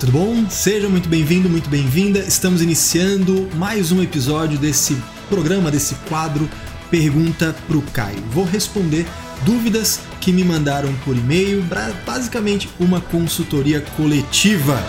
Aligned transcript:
tudo 0.00 0.12
bom? 0.12 0.48
Seja 0.48 0.88
muito 0.88 1.10
bem-vindo, 1.10 1.46
muito 1.46 1.68
bem-vinda. 1.68 2.20
Estamos 2.20 2.62
iniciando 2.62 3.46
mais 3.56 3.92
um 3.92 4.02
episódio 4.02 4.58
desse 4.58 4.96
programa, 5.28 5.70
desse 5.70 5.94
quadro 6.08 6.48
Pergunta 6.90 7.54
pro 7.66 7.82
Caio. 7.82 8.18
Vou 8.30 8.46
responder 8.46 9.04
dúvidas 9.44 10.00
que 10.18 10.32
me 10.32 10.42
mandaram 10.42 10.94
por 11.04 11.14
e-mail, 11.14 11.62
basicamente 12.06 12.66
uma 12.80 12.98
consultoria 12.98 13.82
coletiva. 13.94 14.82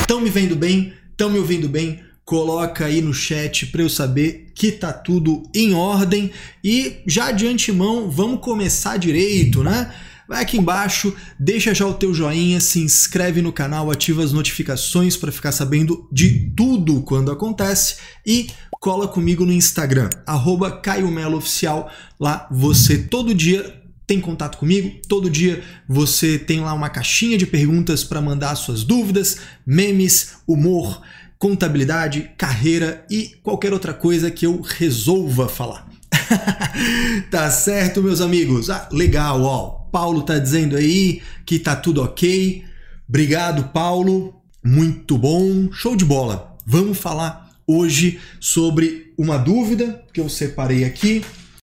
Estão 0.00 0.20
me 0.20 0.28
vendo 0.28 0.56
bem? 0.56 0.92
Estão 1.12 1.30
me 1.30 1.38
ouvindo 1.38 1.68
bem? 1.68 2.00
Coloca 2.28 2.84
aí 2.84 3.00
no 3.00 3.14
chat 3.14 3.64
para 3.68 3.80
eu 3.80 3.88
saber 3.88 4.52
que 4.54 4.70
tá 4.70 4.92
tudo 4.92 5.44
em 5.54 5.72
ordem 5.72 6.30
e 6.62 6.98
já 7.06 7.32
de 7.32 7.46
antemão 7.46 8.10
vamos 8.10 8.42
começar 8.42 8.98
direito, 8.98 9.64
né? 9.64 9.90
Vai 10.28 10.42
aqui 10.42 10.58
embaixo, 10.58 11.16
deixa 11.40 11.72
já 11.72 11.86
o 11.86 11.94
teu 11.94 12.12
joinha, 12.12 12.60
se 12.60 12.80
inscreve 12.80 13.40
no 13.40 13.50
canal, 13.50 13.90
ativa 13.90 14.22
as 14.22 14.30
notificações 14.30 15.16
para 15.16 15.32
ficar 15.32 15.52
sabendo 15.52 16.06
de 16.12 16.52
tudo 16.54 17.00
quando 17.00 17.32
acontece 17.32 17.96
e 18.26 18.48
cola 18.72 19.08
comigo 19.08 19.46
no 19.46 19.52
Instagram, 19.52 20.10
arroba 20.26 20.70
Caio 20.70 21.10
Melo 21.10 21.38
Oficial. 21.38 21.90
Lá 22.20 22.46
você 22.50 22.98
todo 22.98 23.34
dia 23.34 23.74
tem 24.06 24.20
contato 24.20 24.58
comigo, 24.58 25.00
todo 25.08 25.30
dia 25.30 25.62
você 25.88 26.38
tem 26.38 26.60
lá 26.60 26.74
uma 26.74 26.90
caixinha 26.90 27.38
de 27.38 27.46
perguntas 27.46 28.04
para 28.04 28.20
mandar 28.20 28.54
suas 28.54 28.82
dúvidas, 28.82 29.38
memes, 29.66 30.36
humor, 30.46 31.02
contabilidade, 31.38 32.30
carreira 32.36 33.04
e 33.10 33.36
qualquer 33.42 33.72
outra 33.72 33.94
coisa 33.94 34.30
que 34.30 34.46
eu 34.46 34.60
resolva 34.60 35.48
falar. 35.48 35.88
tá 37.30 37.50
certo, 37.50 38.02
meus 38.02 38.20
amigos? 38.20 38.70
Ah, 38.70 38.88
legal, 38.90 39.42
ó. 39.42 39.70
Paulo 39.90 40.22
tá 40.22 40.38
dizendo 40.38 40.76
aí 40.76 41.22
que 41.46 41.58
tá 41.58 41.76
tudo 41.76 42.02
ok. 42.02 42.64
Obrigado, 43.08 43.70
Paulo. 43.72 44.34
Muito 44.62 45.16
bom. 45.16 45.70
Show 45.72 45.96
de 45.96 46.04
bola. 46.04 46.56
Vamos 46.66 46.98
falar 46.98 47.50
hoje 47.66 48.20
sobre 48.40 49.12
uma 49.16 49.38
dúvida 49.38 50.04
que 50.12 50.20
eu 50.20 50.28
separei 50.28 50.84
aqui. 50.84 51.24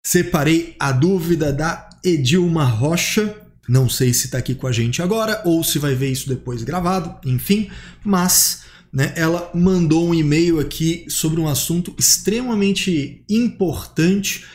Separei 0.06 0.76
a 0.80 0.92
dúvida 0.92 1.52
da 1.52 1.90
Edilma 2.04 2.64
Rocha. 2.64 3.36
Não 3.68 3.90
sei 3.90 4.14
se 4.14 4.28
está 4.28 4.38
aqui 4.38 4.54
com 4.54 4.68
a 4.68 4.72
gente 4.72 5.02
agora 5.02 5.42
ou 5.44 5.64
se 5.64 5.80
vai 5.80 5.96
ver 5.96 6.12
isso 6.12 6.30
depois 6.30 6.62
gravado, 6.62 7.16
enfim, 7.26 7.70
mas 8.04 8.65
né, 8.96 9.12
ela 9.18 9.52
mandou 9.54 10.08
um 10.08 10.14
e-mail 10.14 10.58
aqui 10.58 11.06
sobre 11.10 11.42
um 11.42 11.50
assunto 11.50 11.94
extremamente 12.00 13.26
importante 13.30 14.46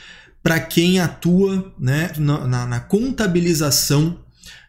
para 0.42 0.58
quem 0.58 0.98
atua 0.98 1.74
né, 1.78 2.10
na, 2.16 2.46
na, 2.46 2.66
na, 2.66 2.80
contabilização 2.80 4.18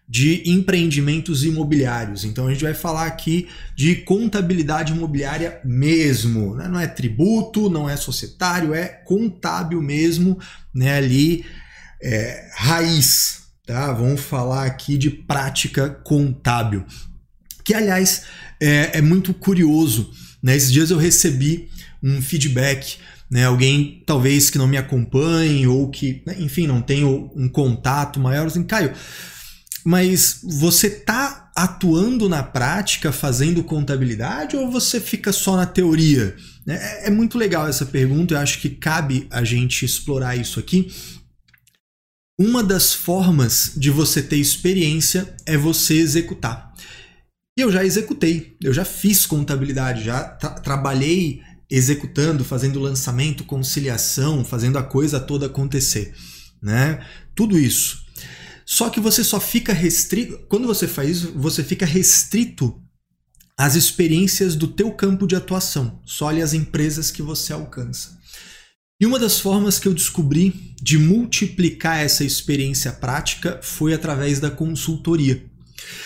de 0.05 0.43
empreendimentos 0.45 1.45
imobiliários. 1.45 2.25
Então 2.25 2.47
a 2.47 2.51
gente 2.51 2.65
vai 2.65 2.73
falar 2.73 3.05
aqui 3.05 3.47
de 3.73 3.95
contabilidade 3.95 4.91
imobiliária 4.91 5.61
mesmo, 5.63 6.53
né? 6.53 6.67
não 6.67 6.77
é 6.77 6.85
tributo, 6.85 7.69
não 7.69 7.89
é 7.89 7.95
societário, 7.95 8.73
é 8.73 8.87
contábil 8.89 9.81
mesmo, 9.81 10.37
né? 10.75 10.97
ali 10.97 11.45
é, 12.03 12.49
raiz. 12.57 13.43
Tá? 13.65 13.93
Vamos 13.93 14.19
falar 14.19 14.65
aqui 14.65 14.97
de 14.97 15.09
prática 15.09 15.89
contábil. 15.89 16.85
Que, 17.63 17.73
aliás, 17.73 18.25
é, 18.61 18.99
é 18.99 19.01
muito 19.01 19.33
curioso. 19.33 20.11
Né? 20.41 20.55
Esses 20.55 20.71
dias 20.71 20.91
eu 20.91 20.97
recebi 20.97 21.69
um 22.01 22.21
feedback 22.21 22.97
né, 23.31 23.45
alguém 23.45 24.03
talvez 24.05 24.49
que 24.49 24.57
não 24.57 24.67
me 24.67 24.75
acompanhe 24.75 25.65
ou 25.65 25.89
que, 25.89 26.21
né, 26.27 26.35
enfim, 26.37 26.67
não 26.67 26.81
tenha 26.81 27.07
um 27.07 27.47
contato 27.47 28.19
maior, 28.19 28.47
assim, 28.47 28.61
Caio, 28.61 28.91
mas 29.85 30.41
você 30.43 30.89
tá 30.89 31.49
atuando 31.55 32.27
na 32.27 32.43
prática 32.43 33.11
fazendo 33.11 33.63
contabilidade 33.63 34.57
ou 34.57 34.69
você 34.69 34.99
fica 34.99 35.31
só 35.31 35.55
na 35.55 35.65
teoria? 35.65 36.35
É, 36.67 37.07
é 37.07 37.09
muito 37.09 37.37
legal 37.37 37.67
essa 37.67 37.85
pergunta, 37.85 38.33
eu 38.33 38.39
acho 38.39 38.59
que 38.59 38.69
cabe 38.69 39.27
a 39.31 39.45
gente 39.45 39.85
explorar 39.85 40.35
isso 40.35 40.59
aqui. 40.59 40.91
Uma 42.37 42.63
das 42.63 42.93
formas 42.93 43.73
de 43.77 43.89
você 43.89 44.21
ter 44.21 44.37
experiência 44.37 45.33
é 45.45 45.55
você 45.55 45.93
executar. 45.93 46.73
E 47.57 47.61
eu 47.61 47.71
já 47.71 47.83
executei, 47.83 48.55
eu 48.61 48.73
já 48.73 48.85
fiz 48.85 49.25
contabilidade, 49.25 50.05
já 50.05 50.23
tra 50.23 50.51
trabalhei 50.51 51.41
executando, 51.69 52.43
fazendo 52.43 52.79
lançamento, 52.79 53.43
conciliação, 53.43 54.43
fazendo 54.43 54.77
a 54.77 54.83
coisa 54.83 55.19
toda 55.19 55.45
acontecer, 55.45 56.13
né? 56.61 57.05
Tudo 57.35 57.57
isso. 57.57 58.05
Só 58.65 58.89
que 58.89 58.99
você 58.99 59.23
só 59.23 59.39
fica 59.39 59.73
restrito, 59.73 60.39
quando 60.47 60.65
você 60.65 60.87
faz 60.87 61.09
isso, 61.09 61.33
você 61.35 61.63
fica 61.63 61.85
restrito 61.85 62.81
às 63.57 63.75
experiências 63.75 64.55
do 64.55 64.67
teu 64.67 64.91
campo 64.91 65.27
de 65.27 65.35
atuação, 65.35 66.01
só 66.05 66.29
ali 66.29 66.41
as 66.41 66.53
empresas 66.53 67.11
que 67.11 67.21
você 67.21 67.51
alcança. 67.51 68.17
E 68.99 69.05
uma 69.05 69.19
das 69.19 69.39
formas 69.39 69.77
que 69.77 69.87
eu 69.87 69.93
descobri 69.93 70.73
de 70.81 70.97
multiplicar 70.97 71.99
essa 71.99 72.23
experiência 72.23 72.93
prática 72.93 73.59
foi 73.61 73.93
através 73.93 74.39
da 74.39 74.49
consultoria. 74.49 75.50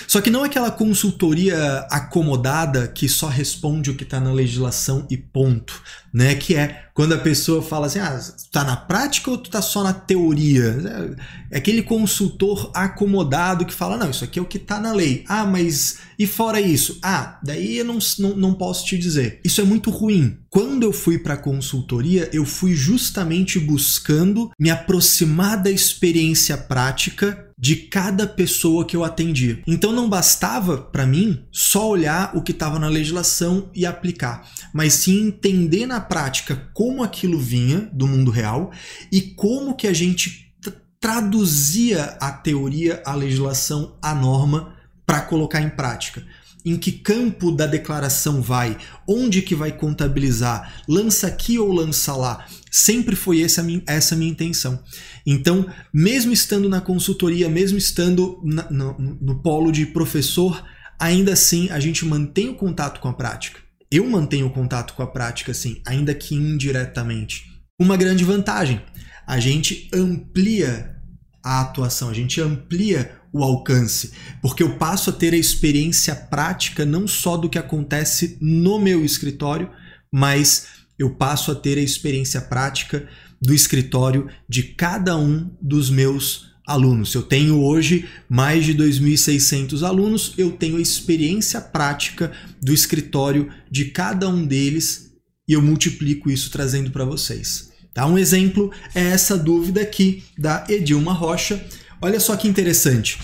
Só 0.08 0.22
que 0.22 0.30
não 0.30 0.44
aquela 0.44 0.72
consultoria 0.72 1.86
acomodada 1.90 2.88
que 2.88 3.10
só 3.10 3.28
responde 3.28 3.90
o 3.90 3.96
que 3.96 4.04
está 4.04 4.20
na 4.20 4.32
legislação 4.32 5.06
e 5.10 5.18
ponto, 5.18 5.82
né? 6.14 6.36
Que 6.36 6.56
é 6.56 6.86
quando 6.94 7.14
a 7.14 7.18
pessoa 7.18 7.62
fala 7.62 7.88
assim, 7.88 8.00
ah, 8.00 8.20
tá 8.52 8.64
na 8.64 8.78
prática 8.78 9.30
ou 9.30 9.38
tu 9.38 9.50
tá 9.50 9.62
só 9.62 9.84
na 9.84 9.94
teoria? 9.94 11.18
É 11.52 11.58
aquele 11.58 11.82
consultor 11.82 12.72
acomodado 12.74 13.66
que 13.66 13.74
fala, 13.74 13.98
não, 13.98 14.10
isso 14.10 14.24
aqui 14.24 14.40
é 14.40 14.42
o 14.42 14.46
que 14.46 14.60
tá 14.60 14.80
na 14.80 14.94
lei. 14.94 15.26
Ah, 15.28 15.46
mas 15.46 15.98
e 16.18 16.26
fora 16.26 16.62
isso? 16.62 16.98
Ah, 17.04 17.40
daí 17.44 17.78
eu 17.78 17.86
não, 17.86 18.00
não, 18.20 18.36
não 18.38 18.54
posso 18.54 18.86
te 18.86 18.98
dizer. 18.98 19.42
Isso 19.44 19.60
é 19.60 19.64
muito 19.64 19.90
ruim. 19.90 20.38
Quando 20.50 20.84
eu 20.84 20.94
fui 20.94 21.20
para 21.20 21.36
consultoria, 21.36 22.30
eu 22.32 22.46
fui 22.46 22.74
justamente 22.74 23.60
buscando 23.60 24.50
me 24.58 24.70
aproximar 24.70 25.62
da 25.62 25.70
experiência 25.70 26.56
prática 26.58 27.45
de 27.58 27.76
cada 27.76 28.28
pessoa 28.28 28.86
que 28.86 28.96
eu 28.96 29.04
atendia. 29.04 29.62
Então 29.66 29.92
não 29.92 30.10
bastava 30.10 30.78
para 30.78 31.06
mim 31.06 31.46
só 31.52 31.90
olhar 31.90 32.36
o 32.36 32.42
que 32.42 32.52
estava 32.52 32.78
na 32.78 32.88
legislação 32.88 33.70
e 33.74 33.86
aplicar, 33.86 34.50
mas 34.74 34.94
sim 34.94 35.28
entender 35.28 35.86
na 35.86 36.02
prática 36.02 36.70
como 36.74 37.04
aquilo 37.04 37.40
vinha 37.40 37.90
do 37.94 38.08
mundo 38.08 38.30
real 38.30 38.72
e 39.12 39.22
como 39.22 39.76
que 39.76 39.88
a 39.88 39.94
gente 39.94 40.54
traduzia 41.00 42.18
a 42.20 42.32
teoria, 42.32 43.02
a 43.06 43.14
legislação, 43.14 43.98
a 44.02 44.14
norma 44.14 44.76
para 45.06 45.22
colocar 45.22 45.62
em 45.62 45.70
prática 45.70 46.26
em 46.66 46.76
que 46.76 46.92
campo 46.92 47.52
da 47.52 47.68
declaração 47.68 48.42
vai, 48.42 48.76
onde 49.08 49.44
que 49.44 49.54
vai 49.54 49.72
contabilizar, 49.72 50.82
lança 50.90 51.28
aqui 51.28 51.60
ou 51.60 51.72
lança 51.72 52.16
lá. 52.16 52.44
Sempre 52.78 53.16
foi 53.16 53.42
essa 53.42 53.64
minha, 53.64 53.82
essa 53.88 54.18
minha 54.18 54.30
intenção. 54.30 54.84
Então, 55.26 55.66
mesmo 55.94 56.34
estando 56.34 56.68
na 56.68 56.82
consultoria, 56.82 57.48
mesmo 57.48 57.78
estando 57.78 58.42
na, 58.44 58.70
no, 58.70 58.98
no 59.00 59.42
polo 59.42 59.72
de 59.72 59.86
professor, 59.86 60.62
ainda 61.00 61.32
assim 61.32 61.70
a 61.70 61.80
gente 61.80 62.04
mantém 62.04 62.50
o 62.50 62.56
contato 62.56 63.00
com 63.00 63.08
a 63.08 63.14
prática. 63.14 63.62
Eu 63.90 64.06
mantenho 64.10 64.48
o 64.48 64.50
contato 64.50 64.94
com 64.94 65.02
a 65.02 65.08
prática, 65.08 65.54
sim, 65.54 65.82
ainda 65.88 66.14
que 66.14 66.36
indiretamente. 66.36 67.46
Uma 67.80 67.96
grande 67.96 68.26
vantagem: 68.26 68.82
a 69.26 69.40
gente 69.40 69.90
amplia 69.94 70.98
a 71.42 71.62
atuação, 71.62 72.10
a 72.10 72.14
gente 72.14 72.42
amplia 72.42 73.22
o 73.32 73.42
alcance, 73.42 74.12
porque 74.42 74.62
eu 74.62 74.78
passo 74.78 75.12
a 75.12 75.14
ter 75.14 75.34
a 75.34 75.38
experiência 75.38 76.14
prática 76.14 76.84
não 76.84 77.08
só 77.08 77.38
do 77.38 77.50
que 77.50 77.58
acontece 77.58 78.38
no 78.42 78.78
meu 78.80 79.06
escritório, 79.06 79.72
mas 80.14 80.85
eu 80.98 81.16
passo 81.16 81.52
a 81.52 81.56
ter 81.56 81.78
a 81.78 81.82
experiência 81.82 82.42
prática 82.42 83.08
do 83.42 83.54
escritório 83.54 84.30
de 84.48 84.64
cada 84.64 85.18
um 85.18 85.52
dos 85.62 85.90
meus 85.90 86.56
alunos. 86.66 87.14
Eu 87.14 87.22
tenho 87.22 87.62
hoje 87.62 88.08
mais 88.28 88.66
de 88.66 88.74
2.600 88.74 89.84
alunos, 89.84 90.34
eu 90.38 90.52
tenho 90.52 90.78
a 90.78 90.82
experiência 90.82 91.62
prática 91.62 92.32
do 92.62 92.74
escritório 92.74 93.52
de 93.70 93.86
cada 93.86 94.28
um 94.28 94.46
deles 94.46 95.12
e 95.48 95.54
eu 95.54 95.62
multiplico 95.62 96.30
isso 96.32 96.50
trazendo 96.50 96.90
para 96.90 97.06
vocês. 97.06 97.72
Tá? 97.94 98.06
Um 98.08 98.18
exemplo 98.18 98.72
é 98.94 99.04
essa 99.04 99.38
dúvida 99.38 99.82
aqui 99.82 100.24
da 100.38 100.66
Edilma 100.68 101.14
Rocha. 101.14 101.64
Olha 102.02 102.20
só 102.20 102.36
que 102.36 102.48
interessante. 102.48 103.20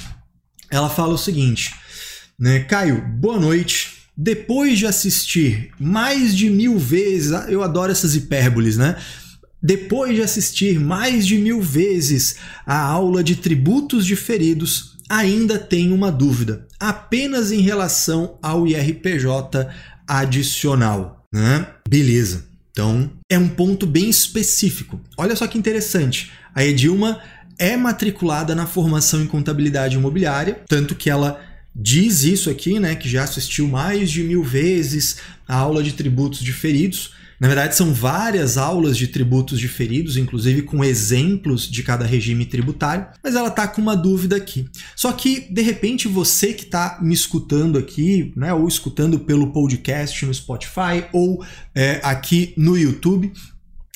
Ela 0.69 0.89
fala 0.89 1.13
o 1.13 1.17
seguinte, 1.17 1.74
né? 2.39 2.59
Caio, 2.62 3.01
boa 3.19 3.38
noite. 3.38 4.00
Depois 4.15 4.77
de 4.77 4.85
assistir 4.85 5.71
mais 5.79 6.35
de 6.35 6.49
mil 6.49 6.77
vezes, 6.77 7.31
ah, 7.31 7.45
eu 7.49 7.63
adoro 7.63 7.91
essas 7.91 8.15
hipérboles, 8.15 8.77
né? 8.77 8.97
Depois 9.63 10.15
de 10.15 10.21
assistir 10.21 10.79
mais 10.79 11.25
de 11.25 11.37
mil 11.37 11.61
vezes 11.61 12.37
a 12.65 12.79
aula 12.79 13.23
de 13.23 13.35
tributos 13.35 14.05
diferidos, 14.05 14.97
ainda 15.07 15.59
tenho 15.59 15.93
uma 15.93 16.11
dúvida, 16.11 16.67
apenas 16.79 17.51
em 17.51 17.61
relação 17.61 18.37
ao 18.41 18.67
IRPJ 18.67 19.67
adicional. 20.07 21.27
Né? 21.31 21.67
Beleza. 21.87 22.45
Então, 22.71 23.11
é 23.29 23.37
um 23.37 23.49
ponto 23.49 23.85
bem 23.85 24.09
específico. 24.09 24.99
Olha 25.17 25.35
só 25.35 25.45
que 25.45 25.57
interessante. 25.57 26.31
A 26.55 26.65
Edilma 26.65 27.21
é 27.59 27.77
matriculada 27.77 28.55
na 28.55 28.65
formação 28.65 29.21
em 29.21 29.27
contabilidade 29.27 29.95
imobiliária, 29.95 30.61
tanto 30.67 30.95
que 30.95 31.09
ela 31.09 31.39
diz 31.75 32.23
isso 32.23 32.50
aqui, 32.50 32.79
né, 32.79 32.95
que 32.95 33.09
já 33.09 33.23
assistiu 33.23 33.68
mais 33.68 34.12
de 34.12 34.23
mil 34.23 34.44
vezes 34.44 35.18
a 35.47 35.56
aula 35.56 35.81
de 35.81 35.94
tributos 35.94 36.39
diferidos. 36.39 37.13
Na 37.39 37.47
verdade, 37.47 37.75
são 37.75 37.91
várias 37.91 38.56
aulas 38.56 38.95
de 38.95 39.07
tributos 39.07 39.59
diferidos, 39.59 40.15
inclusive 40.15 40.62
com 40.62 40.83
exemplos 40.83 41.68
de 41.68 41.81
cada 41.81 42.06
regime 42.06 42.45
tributário, 42.45 43.07
mas 43.23 43.33
ela 43.33 43.47
está 43.47 43.68
com 43.68 43.81
uma 43.81 43.97
dúvida 43.97 44.35
aqui. 44.35 44.69
Só 44.95 45.12
que, 45.12 45.51
de 45.51 45.62
repente, 45.63 46.07
você 46.07 46.53
que 46.53 46.65
está 46.65 47.00
me 47.01 47.15
escutando 47.15 47.79
aqui, 47.79 48.31
né, 48.35 48.53
ou 48.53 48.67
escutando 48.67 49.21
pelo 49.21 49.51
podcast 49.51 50.24
no 50.24 50.33
Spotify, 50.33 51.06
ou 51.12 51.44
é, 51.74 52.00
aqui 52.03 52.53
no 52.56 52.77
YouTube, 52.77 53.33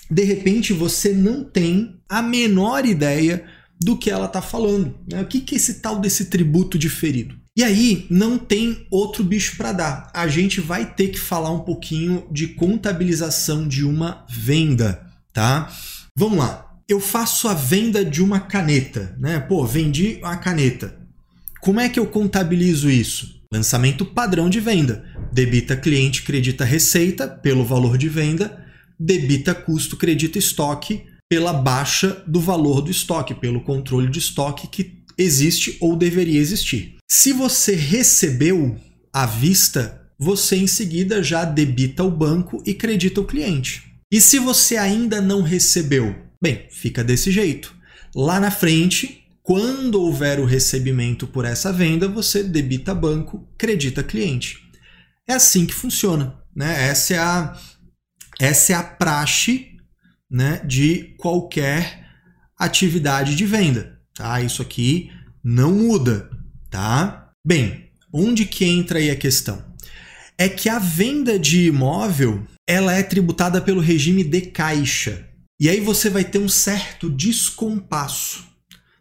de 0.09 0.23
repente 0.23 0.73
você 0.73 1.13
não 1.13 1.43
tem 1.43 1.99
a 2.09 2.23
menor 2.23 2.83
ideia 2.83 3.45
do 3.79 3.95
que 3.95 4.09
ela 4.09 4.25
está 4.25 4.41
falando. 4.41 4.95
Né? 5.07 5.21
O 5.21 5.27
que, 5.27 5.39
que 5.41 5.53
é 5.53 5.57
esse 5.57 5.81
tal 5.81 5.99
desse 5.99 6.25
tributo 6.25 6.79
diferido? 6.79 7.35
E 7.57 7.63
aí 7.63 8.05
não 8.09 8.37
tem 8.37 8.85
outro 8.91 9.23
bicho 9.23 9.55
para 9.55 9.71
dar. 9.71 10.11
A 10.13 10.27
gente 10.27 10.59
vai 10.59 10.93
ter 10.93 11.07
que 11.07 11.19
falar 11.19 11.51
um 11.51 11.59
pouquinho 11.59 12.27
de 12.29 12.47
contabilização 12.49 13.65
de 13.65 13.85
uma 13.85 14.25
venda, 14.29 15.09
tá? 15.31 15.71
Vamos 16.17 16.39
lá. 16.39 16.75
Eu 16.87 16.99
faço 16.99 17.47
a 17.47 17.53
venda 17.53 18.03
de 18.03 18.21
uma 18.21 18.41
caneta, 18.41 19.15
né? 19.17 19.39
Pô, 19.39 19.65
vendi 19.65 20.19
a 20.21 20.35
caneta. 20.35 20.99
Como 21.61 21.79
é 21.79 21.87
que 21.87 21.99
eu 21.99 22.05
contabilizo 22.05 22.89
isso? 22.89 23.41
Lançamento 23.53 24.05
padrão 24.05 24.49
de 24.49 24.59
venda. 24.59 25.05
Debita 25.31 25.77
cliente, 25.77 26.23
credita 26.23 26.65
receita 26.65 27.25
pelo 27.25 27.63
valor 27.63 27.97
de 27.97 28.09
venda, 28.09 28.65
debita 28.99 29.55
custo, 29.55 29.95
credita 29.95 30.37
estoque 30.37 31.05
pela 31.29 31.53
baixa 31.53 32.21
do 32.27 32.39
valor 32.39 32.81
do 32.81 32.91
estoque, 32.91 33.33
pelo 33.33 33.61
controle 33.61 34.09
de 34.09 34.19
estoque 34.19 34.67
que 34.67 35.03
existe 35.17 35.77
ou 35.79 35.95
deveria 35.95 36.39
existir. 36.39 36.94
Se 37.07 37.31
você 37.31 37.75
recebeu 37.75 38.79
à 39.13 39.25
vista, 39.25 40.09
você 40.17 40.55
em 40.55 40.67
seguida 40.67 41.21
já 41.21 41.45
debita 41.45 42.03
o 42.03 42.09
banco 42.09 42.63
e 42.65 42.73
credita 42.73 43.21
o 43.21 43.25
cliente. 43.25 43.83
E 44.11 44.19
se 44.19 44.39
você 44.39 44.75
ainda 44.77 45.21
não 45.21 45.41
recebeu? 45.41 46.15
Bem, 46.41 46.67
fica 46.71 47.03
desse 47.03 47.31
jeito. 47.31 47.75
Lá 48.15 48.39
na 48.39 48.49
frente, 48.49 49.23
quando 49.43 50.01
houver 50.01 50.39
o 50.39 50.45
recebimento 50.45 51.27
por 51.27 51.45
essa 51.45 51.71
venda, 51.71 52.07
você 52.07 52.43
debita 52.43 52.95
banco, 52.95 53.47
credita 53.57 54.03
cliente. 54.03 54.57
É 55.27 55.33
assim 55.33 55.65
que 55.65 55.73
funciona. 55.73 56.39
Né? 56.55 56.89
Essa, 56.89 57.13
é 57.13 57.19
a, 57.19 57.59
essa 58.39 58.73
é 58.73 58.75
a 58.75 58.83
praxe 58.83 59.75
né, 60.29 60.61
de 60.65 61.15
qualquer 61.17 62.07
atividade 62.57 63.35
de 63.35 63.45
venda. 63.45 63.99
Tá? 64.15 64.41
Isso 64.41 64.61
aqui 64.61 65.11
não 65.43 65.71
muda, 65.71 66.29
tá? 66.75 67.29
Bem, 67.47 67.89
onde 68.11 68.43
que 68.43 68.65
entra 68.65 68.99
aí 68.99 69.09
a 69.09 69.15
questão? 69.15 69.63
É 70.37 70.49
que 70.49 70.67
a 70.67 70.77
venda 70.77 71.39
de 71.39 71.67
imóvel 71.67 72.45
ela 72.67 72.91
é 72.91 73.01
tributada 73.01 73.61
pelo 73.61 73.79
regime 73.79 74.25
de 74.25 74.41
caixa. 74.41 75.25
E 75.57 75.69
aí 75.69 75.79
você 75.79 76.09
vai 76.09 76.25
ter 76.25 76.37
um 76.37 76.49
certo 76.49 77.09
descompasso. 77.09 78.43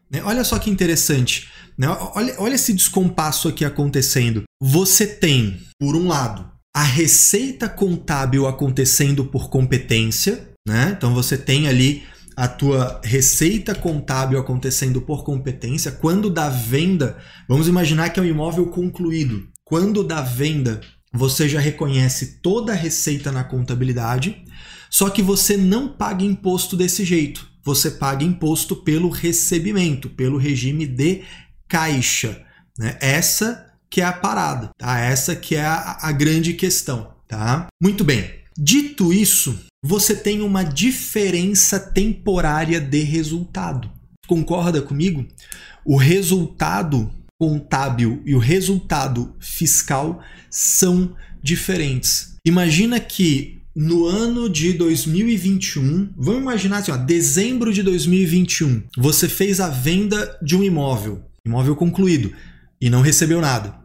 Né? 0.09 0.23
Olha 0.23 0.44
só 0.44 0.56
que 0.56 0.71
interessante. 0.71 1.49
Né? 1.76 1.88
Olha, 2.15 2.37
olha 2.38 2.55
esse 2.55 2.73
descompasso 2.73 3.49
aqui 3.49 3.65
acontecendo. 3.65 4.44
Você 4.62 5.05
tem, 5.05 5.61
por 5.77 5.97
um 5.97 6.06
lado, 6.06 6.49
a 6.73 6.85
receita 6.85 7.69
contábil 7.69 8.47
acontecendo 8.47 9.25
por 9.25 9.50
competência, 9.50 10.49
né? 10.67 10.94
Então 10.97 11.12
você 11.12 11.37
tem 11.37 11.67
ali 11.67 12.05
a 12.36 12.48
tua 12.48 13.00
receita 13.04 13.75
contábil 13.75 14.38
acontecendo 14.38 15.00
por 15.00 15.25
competência, 15.25 15.92
quando 15.92 16.28
da 16.28 16.48
venda, 16.48 17.16
vamos 17.48 17.69
imaginar 17.69 18.10
que 18.10 18.19
é 18.19 18.22
um 18.22 18.26
imóvel 18.26 18.66
concluído. 18.66 19.48
Quando 19.64 20.02
da 20.04 20.20
venda, 20.20 20.81
você 21.12 21.48
já 21.48 21.60
reconhece 21.60 22.40
toda 22.40 22.72
a 22.72 22.76
receita 22.76 23.31
na 23.31 23.44
contabilidade, 23.44 24.44
só 24.90 25.10
que 25.10 25.22
você 25.22 25.56
não 25.56 25.88
paga 25.88 26.25
imposto 26.25 26.76
desse 26.76 27.04
jeito. 27.04 27.48
Você 27.64 27.92
paga 27.92 28.22
imposto 28.22 28.76
pelo 28.76 29.08
recebimento, 29.08 30.10
pelo 30.10 30.36
regime 30.36 30.86
de 30.86 31.22
caixa. 31.66 32.42
Né? 32.78 32.98
Essa 33.00 33.72
que 33.88 34.00
é 34.00 34.04
a 34.04 34.12
parada, 34.12 34.70
tá? 34.76 34.98
Essa 34.98 35.34
que 35.34 35.54
é 35.54 35.64
a, 35.64 35.98
a 36.02 36.12
grande 36.12 36.52
questão, 36.52 37.14
tá? 37.26 37.69
Muito 37.81 38.04
bem. 38.04 38.28
Dito 38.58 39.12
isso, 39.12 39.66
você 39.86 40.16
tem 40.16 40.40
uma 40.40 40.62
diferença 40.62 41.78
temporária 41.78 42.81
de 42.81 43.00
resultado. 43.00 43.90
Concorda 44.26 44.81
comigo? 44.81 45.26
O 45.84 45.98
resultado 45.98 47.10
contábil 47.38 48.22
e 48.25 48.34
o 48.34 48.38
resultado 48.38 49.34
fiscal 49.38 50.22
são 50.48 51.14
diferentes. 51.42 52.36
Imagina 52.46 52.98
que 52.98 53.60
no 53.76 54.06
ano 54.06 54.48
de 54.48 54.72
2021, 54.72 56.14
vamos 56.16 56.40
imaginar 56.40 56.78
assim, 56.78 56.90
ó, 56.90 56.96
dezembro 56.96 57.70
de 57.70 57.82
2021, 57.82 58.84
você 58.96 59.28
fez 59.28 59.60
a 59.60 59.69
venda 59.69 60.38
de 60.42 60.56
um 60.56 60.62
imóvel, 60.62 61.22
imóvel 61.44 61.76
concluído, 61.76 62.32
e 62.81 62.88
não 62.88 63.02
recebeu 63.02 63.38
nada. 63.38 63.83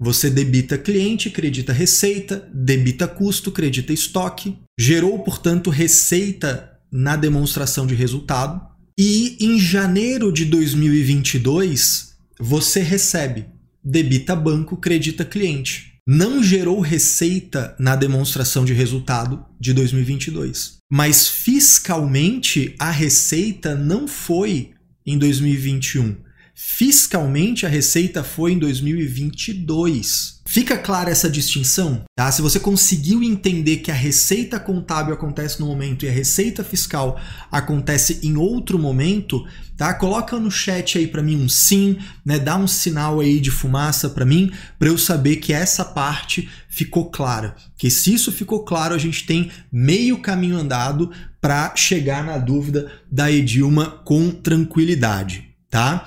Você 0.00 0.30
debita 0.30 0.78
cliente, 0.78 1.28
credita 1.28 1.72
receita, 1.72 2.48
debita 2.54 3.08
custo, 3.08 3.50
credita 3.50 3.92
estoque, 3.92 4.56
gerou, 4.78 5.18
portanto, 5.18 5.70
receita 5.70 6.70
na 6.90 7.16
demonstração 7.16 7.84
de 7.84 7.96
resultado. 7.96 8.60
E 8.96 9.36
em 9.40 9.58
janeiro 9.58 10.32
de 10.32 10.44
2022, 10.44 12.14
você 12.38 12.80
recebe, 12.80 13.46
debita 13.82 14.36
banco, 14.36 14.76
credita 14.76 15.24
cliente. 15.24 15.94
Não 16.06 16.42
gerou 16.42 16.80
receita 16.80 17.76
na 17.78 17.96
demonstração 17.96 18.64
de 18.64 18.72
resultado 18.72 19.44
de 19.60 19.74
2022. 19.74 20.78
Mas 20.90 21.28
fiscalmente, 21.28 22.74
a 22.78 22.90
receita 22.90 23.74
não 23.74 24.06
foi 24.06 24.70
em 25.04 25.18
2021 25.18 26.27
Fiscalmente, 26.60 27.64
a 27.64 27.68
receita 27.68 28.24
foi 28.24 28.50
em 28.50 28.58
2022. 28.58 30.40
Fica 30.44 30.76
clara 30.76 31.08
essa 31.08 31.30
distinção? 31.30 32.02
Tá? 32.16 32.32
Se 32.32 32.42
você 32.42 32.58
conseguiu 32.58 33.22
entender 33.22 33.76
que 33.76 33.92
a 33.92 33.94
receita 33.94 34.58
contábil 34.58 35.14
acontece 35.14 35.60
no 35.60 35.66
momento 35.66 36.04
e 36.04 36.08
a 36.08 36.12
receita 36.12 36.64
fiscal 36.64 37.16
acontece 37.48 38.18
em 38.24 38.36
outro 38.36 38.76
momento, 38.76 39.46
tá? 39.76 39.94
Coloca 39.94 40.36
no 40.40 40.50
chat 40.50 40.98
aí 40.98 41.06
para 41.06 41.22
mim 41.22 41.36
um 41.36 41.48
sim, 41.48 41.96
né? 42.24 42.40
Dá 42.40 42.56
um 42.56 42.66
sinal 42.66 43.20
aí 43.20 43.38
de 43.38 43.52
fumaça 43.52 44.10
para 44.10 44.24
mim, 44.24 44.50
para 44.80 44.88
eu 44.88 44.98
saber 44.98 45.36
que 45.36 45.52
essa 45.52 45.84
parte 45.84 46.48
ficou 46.68 47.08
clara. 47.08 47.54
Que 47.76 47.88
se 47.88 48.12
isso 48.12 48.32
ficou 48.32 48.64
claro, 48.64 48.96
a 48.96 48.98
gente 48.98 49.26
tem 49.26 49.52
meio 49.70 50.18
caminho 50.18 50.56
andado 50.58 51.12
para 51.40 51.76
chegar 51.76 52.24
na 52.24 52.36
dúvida 52.36 52.90
da 53.08 53.30
Edilma 53.30 54.02
com 54.04 54.32
tranquilidade, 54.32 55.44
tá? 55.70 56.04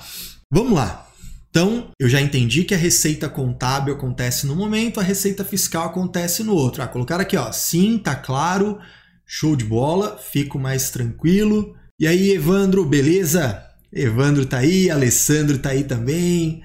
Vamos 0.54 0.74
lá. 0.74 1.08
Então, 1.48 1.90
eu 1.98 2.10
já 2.10 2.20
entendi 2.20 2.62
que 2.62 2.74
a 2.74 2.78
receita 2.78 3.26
contábil 3.26 3.94
acontece 3.94 4.46
no 4.46 4.54
momento, 4.54 5.00
a 5.00 5.02
receita 5.02 5.42
fiscal 5.46 5.86
acontece 5.86 6.42
no 6.42 6.54
outro. 6.54 6.82
Ah, 6.82 6.86
colocar 6.86 7.18
aqui, 7.18 7.38
ó, 7.38 7.50
sim, 7.50 7.96
tá 7.96 8.14
claro, 8.14 8.78
show 9.26 9.56
de 9.56 9.64
bola, 9.64 10.18
fico 10.18 10.58
mais 10.58 10.90
tranquilo. 10.90 11.74
E 11.98 12.06
aí, 12.06 12.32
Evandro, 12.32 12.84
beleza? 12.84 13.64
Evandro 13.90 14.44
tá 14.44 14.58
aí, 14.58 14.90
Alessandro 14.90 15.56
tá 15.56 15.70
aí 15.70 15.84
também. 15.84 16.62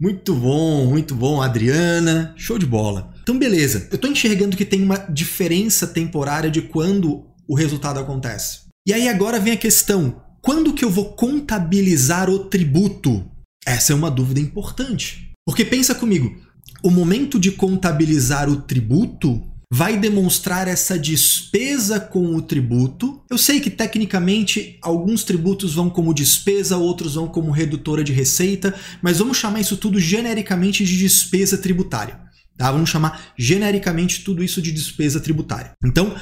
Muito 0.00 0.34
bom, 0.34 0.86
muito 0.86 1.14
bom, 1.14 1.42
Adriana, 1.42 2.32
show 2.38 2.58
de 2.58 2.64
bola. 2.64 3.12
Então, 3.22 3.38
beleza. 3.38 3.86
Eu 3.92 3.98
tô 3.98 4.08
enxergando 4.08 4.56
que 4.56 4.64
tem 4.64 4.82
uma 4.82 4.96
diferença 4.96 5.86
temporária 5.86 6.50
de 6.50 6.62
quando 6.62 7.26
o 7.46 7.54
resultado 7.54 8.00
acontece. 8.00 8.60
E 8.86 8.94
aí 8.94 9.08
agora 9.08 9.38
vem 9.38 9.52
a 9.52 9.58
questão: 9.58 10.22
quando 10.46 10.72
que 10.72 10.84
eu 10.84 10.90
vou 10.90 11.06
contabilizar 11.06 12.30
o 12.30 12.38
tributo? 12.38 13.28
Essa 13.66 13.92
é 13.92 13.96
uma 13.96 14.08
dúvida 14.08 14.38
importante. 14.38 15.32
Porque 15.44 15.64
pensa 15.64 15.92
comigo, 15.92 16.40
o 16.84 16.88
momento 16.88 17.36
de 17.36 17.50
contabilizar 17.50 18.48
o 18.48 18.62
tributo 18.62 19.42
vai 19.68 19.98
demonstrar 19.98 20.68
essa 20.68 20.96
despesa 20.96 21.98
com 21.98 22.36
o 22.36 22.40
tributo. 22.40 23.24
Eu 23.28 23.36
sei 23.36 23.58
que 23.58 23.68
tecnicamente 23.68 24.78
alguns 24.82 25.24
tributos 25.24 25.74
vão 25.74 25.90
como 25.90 26.14
despesa, 26.14 26.76
outros 26.76 27.16
vão 27.16 27.26
como 27.26 27.50
redutora 27.50 28.04
de 28.04 28.12
receita, 28.12 28.72
mas 29.02 29.18
vamos 29.18 29.38
chamar 29.38 29.58
isso 29.58 29.76
tudo 29.76 29.98
genericamente 29.98 30.84
de 30.84 30.96
despesa 30.96 31.58
tributária. 31.58 32.20
Tá? 32.56 32.70
Vamos 32.70 32.88
chamar 32.88 33.32
genericamente 33.36 34.22
tudo 34.22 34.44
isso 34.44 34.62
de 34.62 34.70
despesa 34.70 35.18
tributária. 35.18 35.72
Então, 35.84 36.14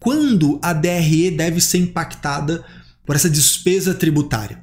quando 0.00 0.58
a 0.60 0.72
DRE 0.72 1.30
deve 1.30 1.60
ser 1.60 1.78
impactada 1.78 2.64
por 3.10 3.16
essa 3.16 3.28
despesa 3.28 3.92
tributária. 3.92 4.62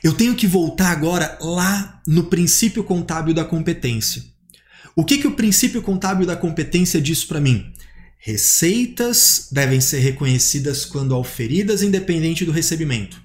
Eu 0.00 0.12
tenho 0.12 0.36
que 0.36 0.46
voltar 0.46 0.92
agora 0.92 1.36
lá 1.40 2.00
no 2.06 2.22
princípio 2.22 2.84
contábil 2.84 3.34
da 3.34 3.44
competência. 3.44 4.22
O 4.94 5.04
que, 5.04 5.18
que 5.18 5.26
o 5.26 5.34
princípio 5.34 5.82
contábil 5.82 6.24
da 6.24 6.36
competência 6.36 7.00
diz 7.00 7.24
para 7.24 7.40
mim? 7.40 7.72
Receitas 8.16 9.48
devem 9.50 9.80
ser 9.80 9.98
reconhecidas 9.98 10.84
quando 10.84 11.16
auferidas, 11.16 11.82
independente 11.82 12.44
do 12.44 12.52
recebimento. 12.52 13.20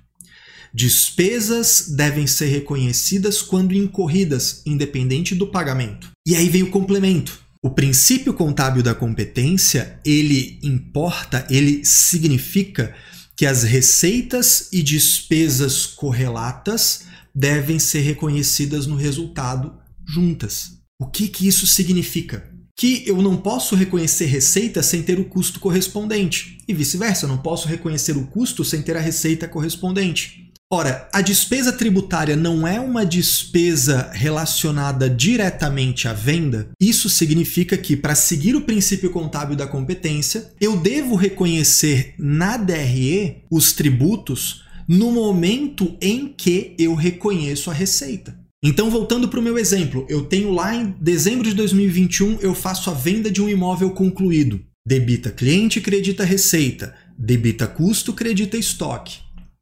Despesas 0.74 1.86
devem 1.96 2.26
ser 2.26 2.48
reconhecidas 2.48 3.44
quando 3.44 3.76
incorridas, 3.76 4.64
independente 4.66 5.36
do 5.36 5.46
pagamento. 5.46 6.10
E 6.28 6.36
aí 6.36 6.50
vem 6.50 6.64
o 6.64 6.72
complemento. 6.72 7.40
O 7.62 7.70
princípio 7.70 8.34
contábil 8.34 8.82
da 8.82 8.96
competência, 8.96 10.00
ele 10.04 10.60
importa, 10.64 11.46
ele 11.52 11.86
significa 11.86 12.96
que 13.40 13.46
as 13.46 13.64
receitas 13.64 14.68
e 14.70 14.84
despesas 14.84 15.86
correlatas 15.86 17.06
devem 17.34 17.80
ser 17.80 18.02
reconhecidas 18.02 18.86
no 18.86 18.98
resultado 18.98 19.80
juntas. 20.06 20.72
O 21.02 21.06
que 21.06 21.30
que 21.30 21.48
isso 21.48 21.66
significa? 21.66 22.52
Que 22.78 23.02
eu 23.08 23.22
não 23.22 23.38
posso 23.38 23.78
reconhecer 23.78 24.26
receita 24.26 24.84
sem 24.84 25.02
ter 25.02 25.22
o 25.22 25.24
custo 25.24 25.58
correspondente 25.62 26.58
e 26.68 26.74
vice-versa, 26.74 27.24
eu 27.24 27.30
não 27.30 27.38
posso 27.38 27.70
reconhecer 27.70 28.18
o 28.18 28.28
custo 28.28 28.66
sem 28.66 28.82
ter 28.82 28.98
a 28.98 29.00
receita 29.00 29.48
correspondente. 29.48 30.39
Ora, 30.72 31.10
a 31.12 31.20
despesa 31.22 31.74
tributária 31.74 32.36
não 32.36 32.68
é 32.68 32.80
uma 32.80 33.04
despesa 33.04 34.12
relacionada 34.14 35.10
diretamente 35.10 36.08
à 36.08 36.14
venda. 36.14 36.70
Isso 36.80 37.10
significa 37.10 37.76
que, 37.76 37.98
para 37.98 38.14
seguir 38.14 38.56
o 38.56 38.62
princípio 38.62 39.10
contábil 39.10 39.56
da 39.56 39.66
competência, 39.66 40.52
eu 40.62 40.78
devo 40.78 41.16
reconhecer 41.16 42.14
na 42.20 42.56
DRE 42.56 43.46
os 43.50 43.74
tributos 43.74 44.64
no 44.88 45.12
momento 45.12 45.98
em 46.00 46.28
que 46.28 46.76
eu 46.78 46.94
reconheço 46.94 47.72
a 47.72 47.74
receita. 47.74 48.40
Então, 48.64 48.92
voltando 48.92 49.28
para 49.28 49.40
o 49.40 49.44
meu 49.44 49.58
exemplo, 49.58 50.06
eu 50.08 50.26
tenho 50.26 50.52
lá 50.52 50.76
em 50.76 50.94
dezembro 51.02 51.50
de 51.50 51.56
2021, 51.56 52.42
eu 52.42 52.54
faço 52.54 52.92
a 52.92 52.94
venda 52.94 53.32
de 53.32 53.42
um 53.42 53.50
imóvel 53.50 53.90
concluído. 53.90 54.64
Debita 54.86 55.32
cliente, 55.32 55.82
credita 55.82 56.24
receita. 56.24 56.94
Debita 57.18 57.66
custo, 57.66 58.14
credita 58.14 58.56
estoque. 58.56 59.18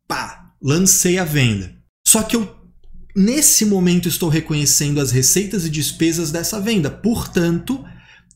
Pá! 0.05 0.47
Lancei 0.61 1.17
a 1.17 1.23
venda. 1.23 1.75
Só 2.07 2.23
que 2.23 2.35
eu, 2.35 2.55
nesse 3.15 3.65
momento, 3.65 4.07
estou 4.07 4.29
reconhecendo 4.29 4.99
as 4.99 5.11
receitas 5.11 5.65
e 5.65 5.69
despesas 5.69 6.31
dessa 6.31 6.59
venda. 6.59 6.89
Portanto, 6.89 7.83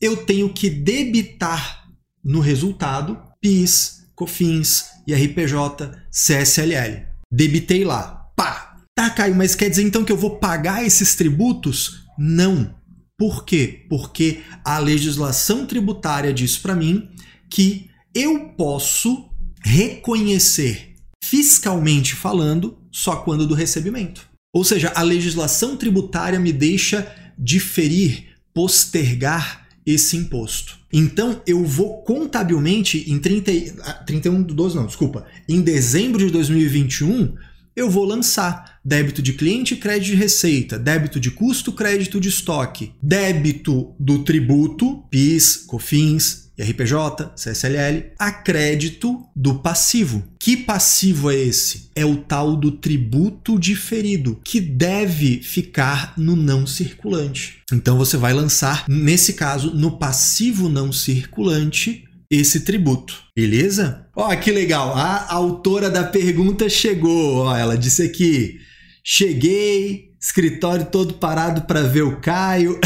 eu 0.00 0.24
tenho 0.24 0.52
que 0.52 0.68
debitar 0.68 1.88
no 2.24 2.40
resultado 2.40 3.18
PIS, 3.40 4.04
COFINS, 4.14 4.84
IRPJ, 5.06 5.92
CSLL. 6.10 7.06
Debitei 7.30 7.84
lá. 7.84 8.30
Pá! 8.36 8.76
Tá, 8.94 9.08
Caio, 9.10 9.34
mas 9.34 9.54
quer 9.54 9.70
dizer 9.70 9.82
então 9.82 10.04
que 10.04 10.12
eu 10.12 10.16
vou 10.16 10.38
pagar 10.38 10.84
esses 10.84 11.14
tributos? 11.14 12.04
Não. 12.18 12.74
Por 13.18 13.44
quê? 13.44 13.86
Porque 13.88 14.42
a 14.64 14.78
legislação 14.78 15.66
tributária 15.66 16.32
diz 16.32 16.58
para 16.58 16.74
mim 16.74 17.08
que 17.48 17.88
eu 18.14 18.50
posso 18.50 19.30
reconhecer 19.64 20.91
fiscalmente 21.22 22.14
falando, 22.16 22.76
só 22.90 23.16
quando 23.16 23.46
do 23.46 23.54
recebimento. 23.54 24.28
Ou 24.52 24.64
seja, 24.64 24.92
a 24.94 25.02
legislação 25.02 25.76
tributária 25.76 26.38
me 26.38 26.52
deixa 26.52 27.10
diferir, 27.38 28.34
postergar 28.52 29.66
esse 29.86 30.16
imposto. 30.16 30.78
Então 30.92 31.40
eu 31.46 31.64
vou 31.64 32.02
contabilmente 32.02 33.10
em 33.10 33.18
30, 33.18 34.04
31 34.04 34.42
de 34.42 34.52
12, 34.52 34.76
não, 34.76 34.86
desculpa, 34.86 35.24
em 35.48 35.62
dezembro 35.62 36.18
de 36.18 36.30
2021, 36.30 37.34
eu 37.74 37.88
vou 37.88 38.04
lançar 38.04 38.78
débito 38.84 39.22
de 39.22 39.32
cliente, 39.32 39.76
crédito 39.76 40.10
de 40.10 40.16
receita, 40.16 40.78
débito 40.78 41.18
de 41.18 41.30
custo, 41.30 41.72
crédito 41.72 42.20
de 42.20 42.28
estoque, 42.28 42.92
débito 43.02 43.94
do 43.98 44.24
tributo, 44.24 45.04
PIS, 45.08 45.56
COFINS, 45.66 46.41
RPJ, 46.58 47.32
CSLL, 47.36 48.12
a 48.18 48.30
crédito 48.30 49.24
do 49.34 49.56
passivo. 49.56 50.22
Que 50.38 50.56
passivo 50.56 51.30
é 51.30 51.36
esse? 51.36 51.90
É 51.94 52.04
o 52.04 52.16
tal 52.16 52.56
do 52.56 52.72
tributo 52.72 53.58
diferido, 53.58 54.40
que 54.44 54.60
deve 54.60 55.38
ficar 55.42 56.14
no 56.16 56.36
não 56.36 56.66
circulante. 56.66 57.58
Então 57.72 57.96
você 57.96 58.16
vai 58.16 58.32
lançar, 58.32 58.84
nesse 58.88 59.32
caso, 59.34 59.74
no 59.74 59.98
passivo 59.98 60.68
não 60.68 60.92
circulante, 60.92 62.04
esse 62.30 62.60
tributo. 62.60 63.22
Beleza? 63.36 64.06
Ó, 64.16 64.34
que 64.36 64.50
legal. 64.50 64.94
A 64.94 65.32
autora 65.32 65.90
da 65.90 66.04
pergunta 66.04 66.68
chegou. 66.68 67.54
Ela 67.54 67.76
disse 67.76 68.02
aqui: 68.02 68.58
cheguei, 69.04 70.11
escritório 70.22 70.86
todo 70.86 71.14
parado 71.14 71.62
para 71.62 71.82
ver 71.82 72.02
o 72.02 72.20
Caio. 72.20 72.78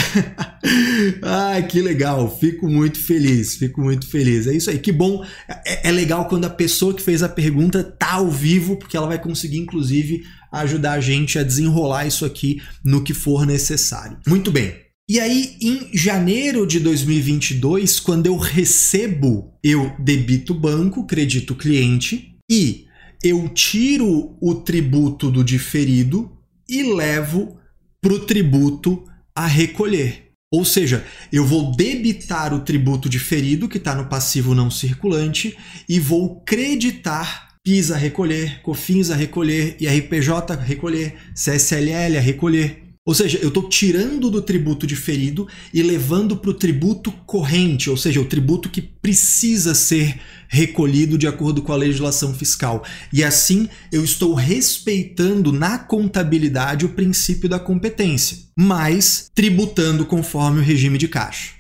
ah, 1.23 1.61
que 1.61 1.83
legal, 1.83 2.35
fico 2.41 2.67
muito 2.67 2.99
feliz, 2.99 3.57
fico 3.57 3.83
muito 3.83 4.09
feliz. 4.09 4.47
É 4.47 4.55
isso 4.55 4.71
aí, 4.71 4.79
que 4.79 4.91
bom. 4.91 5.23
É, 5.47 5.91
é, 5.91 5.93
legal 5.93 6.27
quando 6.29 6.47
a 6.47 6.51
pessoa 6.51 6.95
que 6.95 7.03
fez 7.03 7.23
a 7.23 7.29
pergunta 7.29 7.85
tá 7.85 8.15
ao 8.15 8.31
vivo, 8.31 8.79
porque 8.79 8.97
ela 8.97 9.07
vai 9.07 9.21
conseguir, 9.21 9.59
inclusive, 9.59 10.25
ajudar 10.51 10.93
a 10.93 11.01
gente 11.01 11.39
a 11.39 11.43
desenrolar 11.43 12.07
isso 12.07 12.25
aqui 12.25 12.63
no 12.83 13.05
que 13.05 13.13
for 13.13 13.45
necessário. 13.45 14.17
Muito 14.27 14.51
bem. 14.51 14.75
E 15.09 15.21
aí, 15.21 15.57
em 15.61 15.91
janeiro 15.93 16.67
de 16.67 16.81
2022, 16.81 18.01
quando 18.01 18.27
eu 18.27 18.37
recebo, 18.39 19.53
eu 19.63 19.95
debito 19.99 20.55
o 20.55 20.59
banco, 20.59 21.07
credito 21.07 21.53
o 21.53 21.57
cliente 21.57 22.35
e 22.51 22.87
eu 23.23 23.49
tiro 23.51 24.37
o 24.41 24.55
tributo 24.55 25.31
do 25.31 25.45
diferido 25.45 26.36
e 26.69 26.83
levo 26.83 27.59
para 28.01 28.13
o 28.13 28.21
tributo 28.21 29.05
a 29.35 29.47
recolher. 29.47 30.27
Ou 30.53 30.65
seja, 30.65 31.05
eu 31.33 31.45
vou 31.45 31.75
debitar 31.75 32.55
o 32.55 32.61
tributo 32.61 33.09
diferido, 33.09 33.69
que 33.69 33.79
está 33.79 33.95
no 33.95 34.09
passivo 34.09 34.55
não 34.55 34.71
circulante, 34.71 35.57
e 35.89 35.99
vou 35.99 36.41
creditar 36.43 37.49
PIS 37.65 37.91
a 37.91 37.97
recolher, 37.97 38.63
COFINS 38.63 39.11
a 39.11 39.17
recolher, 39.17 39.77
IRPJ 39.81 40.53
a 40.53 40.55
recolher, 40.55 41.17
CSLL 41.35 42.17
a 42.17 42.21
recolher. 42.21 42.86
Ou 43.07 43.15
seja, 43.15 43.39
eu 43.39 43.49
estou 43.49 43.69
tirando 43.69 44.29
do 44.29 44.43
tributo 44.43 44.85
diferido 44.85 45.47
e 45.73 45.81
levando 45.81 46.37
para 46.37 46.51
o 46.51 46.55
tributo 46.55 47.13
corrente, 47.25 47.89
ou 47.89 47.97
seja, 47.97 48.21
o 48.21 48.25
tributo 48.25 48.69
que 48.69 48.83
precisa 48.83 49.77
ser 49.77 50.19
recolhido 50.49 51.17
de 51.17 51.29
acordo 51.29 51.63
com 51.63 51.73
a 51.73 51.77
legislação 51.77 52.35
fiscal. 52.35 52.85
E 53.13 53.23
assim 53.23 53.69
eu 53.93 54.03
estou 54.03 54.35
respeitando 54.35 55.53
na 55.53 55.79
contabilidade 55.79 56.85
o 56.85 56.91
princípio 56.91 57.49
da 57.49 57.61
competência, 57.61 58.39
mas 58.57 59.31
tributando 59.33 60.05
conforme 60.05 60.59
o 60.59 60.65
regime 60.65 60.99
de 60.99 61.07
caixa. 61.07 61.55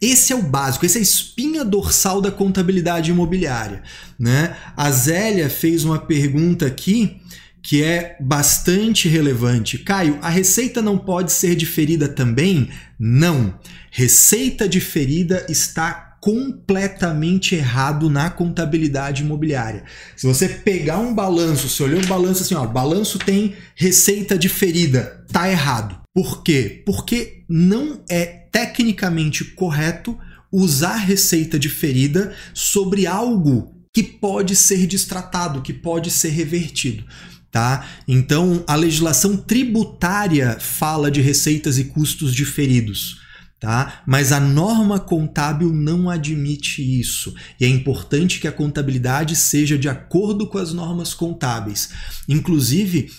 Esse 0.00 0.32
é 0.32 0.36
o 0.36 0.42
básico, 0.42 0.86
essa 0.86 0.98
é 0.98 1.00
a 1.00 1.02
espinha 1.02 1.64
dorsal 1.64 2.20
da 2.20 2.32
contabilidade 2.32 3.10
imobiliária. 3.10 3.82
Né? 4.18 4.56
A 4.76 4.90
Zélia 4.90 5.48
fez 5.48 5.84
uma 5.84 5.98
pergunta 5.98 6.66
aqui 6.66 7.20
que 7.62 7.82
é 7.82 8.16
bastante 8.20 9.08
relevante. 9.08 9.78
Caio, 9.78 10.18
a 10.22 10.28
receita 10.28 10.80
não 10.80 10.96
pode 10.96 11.32
ser 11.32 11.54
diferida 11.54 12.08
também? 12.08 12.70
Não. 12.98 13.54
Receita 13.90 14.68
diferida 14.68 15.46
está 15.48 16.10
completamente 16.20 17.54
errado 17.54 18.10
na 18.10 18.28
contabilidade 18.28 19.22
imobiliária. 19.22 19.84
Se 20.16 20.26
você 20.26 20.48
pegar 20.48 20.98
um 20.98 21.14
balanço, 21.14 21.68
você 21.68 21.82
olhou 21.82 22.00
um 22.00 22.06
balanço 22.06 22.42
assim, 22.42 22.54
ó, 22.54 22.66
balanço 22.66 23.18
tem 23.18 23.54
receita 23.74 24.38
diferida, 24.38 25.24
tá 25.32 25.50
errado. 25.50 25.98
Por 26.14 26.42
quê? 26.42 26.82
Porque 26.84 27.44
não 27.48 28.02
é 28.08 28.26
tecnicamente 28.26 29.44
correto 29.44 30.18
usar 30.52 30.96
receita 30.96 31.58
diferida 31.58 32.34
sobre 32.52 33.06
algo 33.06 33.74
que 33.94 34.02
pode 34.02 34.54
ser 34.54 34.86
destratado, 34.86 35.62
que 35.62 35.72
pode 35.72 36.10
ser 36.10 36.30
revertido 36.30 37.04
tá? 37.50 37.86
Então, 38.06 38.62
a 38.66 38.74
legislação 38.74 39.36
tributária 39.36 40.58
fala 40.60 41.10
de 41.10 41.20
receitas 41.20 41.78
e 41.78 41.84
custos 41.84 42.34
diferidos. 42.34 43.18
Tá? 43.58 44.02
Mas 44.06 44.32
a 44.32 44.40
norma 44.40 44.98
contábil 44.98 45.70
não 45.70 46.08
admite 46.08 46.80
isso. 46.80 47.34
E 47.60 47.66
é 47.66 47.68
importante 47.68 48.40
que 48.40 48.48
a 48.48 48.52
contabilidade 48.52 49.36
seja 49.36 49.76
de 49.76 49.86
acordo 49.86 50.46
com 50.46 50.56
as 50.56 50.72
normas 50.72 51.12
contábeis. 51.12 51.90
Inclusive, 52.26 53.10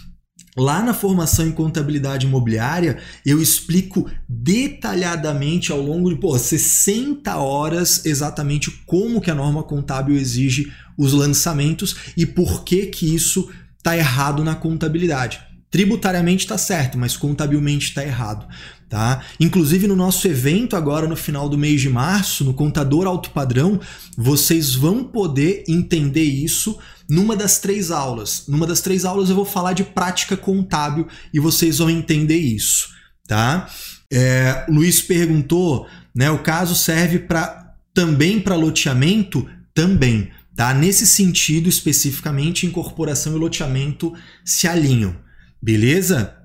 Lá 0.58 0.84
na 0.84 0.94
formação 0.94 1.48
em 1.48 1.52
contabilidade 1.52 2.28
imobiliária, 2.28 2.98
eu 3.26 3.42
explico 3.42 4.12
detalhadamente 4.28 5.72
ao 5.72 5.80
longo 5.80 6.10
de 6.10 6.20
pô, 6.20 6.38
60 6.38 7.38
horas 7.38 8.06
exatamente 8.06 8.70
como 8.86 9.22
que 9.22 9.32
a 9.32 9.36
norma 9.36 9.64
contábil 9.64 10.18
exige 10.18 10.70
os 10.98 11.14
lançamentos 11.14 11.96
e 12.18 12.26
por 12.26 12.66
que 12.66 12.88
que 12.88 13.16
isso 13.16 13.50
está 13.82 13.98
errado 13.98 14.44
na 14.44 14.54
contabilidade. 14.54 15.42
Tributariamente 15.72 16.44
está 16.46 16.58
certo, 16.58 16.98
mas 16.98 17.18
contabilmente 17.18 17.88
está 17.88 18.04
errado. 18.04 18.48
Tá? 18.88 19.24
Inclusive 19.40 19.88
no 19.88 19.96
nosso 19.96 20.28
evento 20.28 20.76
agora 20.76 21.08
no 21.08 21.16
final 21.16 21.48
do 21.48 21.58
mês 21.58 21.82
de 21.82 21.90
março, 21.90 22.44
no 22.44 22.54
Contador 22.54 23.08
Alto 23.08 23.32
Padrão, 23.32 23.80
vocês 24.18 24.76
vão 24.76 25.04
poder 25.04 25.64
entender 25.68 26.26
isso 26.26 26.78
numa 27.10 27.36
das 27.36 27.58
três 27.58 27.90
aulas. 27.90 28.44
Numa 28.48 28.68
das 28.68 28.82
três 28.82 29.06
aulas 29.06 29.30
eu 29.30 29.36
vou 29.36 29.46
falar 29.46 29.74
de 29.74 29.84
prática 29.84 30.36
contábil 30.38 31.08
e 31.34 31.40
vocês 31.40 31.78
vão 31.80 31.90
entender 31.90 32.38
isso. 32.38 32.90
Tá? 33.28 33.68
É, 34.12 34.66
Luiz 34.68 35.02
perguntou, 35.02 35.88
né? 36.14 36.30
O 36.30 36.40
caso 36.40 36.76
serve 36.76 37.20
para 37.20 37.74
também 37.94 38.42
para 38.42 38.56
loteamento? 38.56 39.48
Também. 39.74 40.30
Tá? 40.62 40.76
Nesse 40.76 41.08
sentido, 41.08 41.68
especificamente, 41.68 42.68
incorporação 42.68 43.36
e 43.36 43.40
loteamento 43.40 44.14
se 44.46 44.68
alinham. 44.68 45.16
Beleza? 45.60 46.36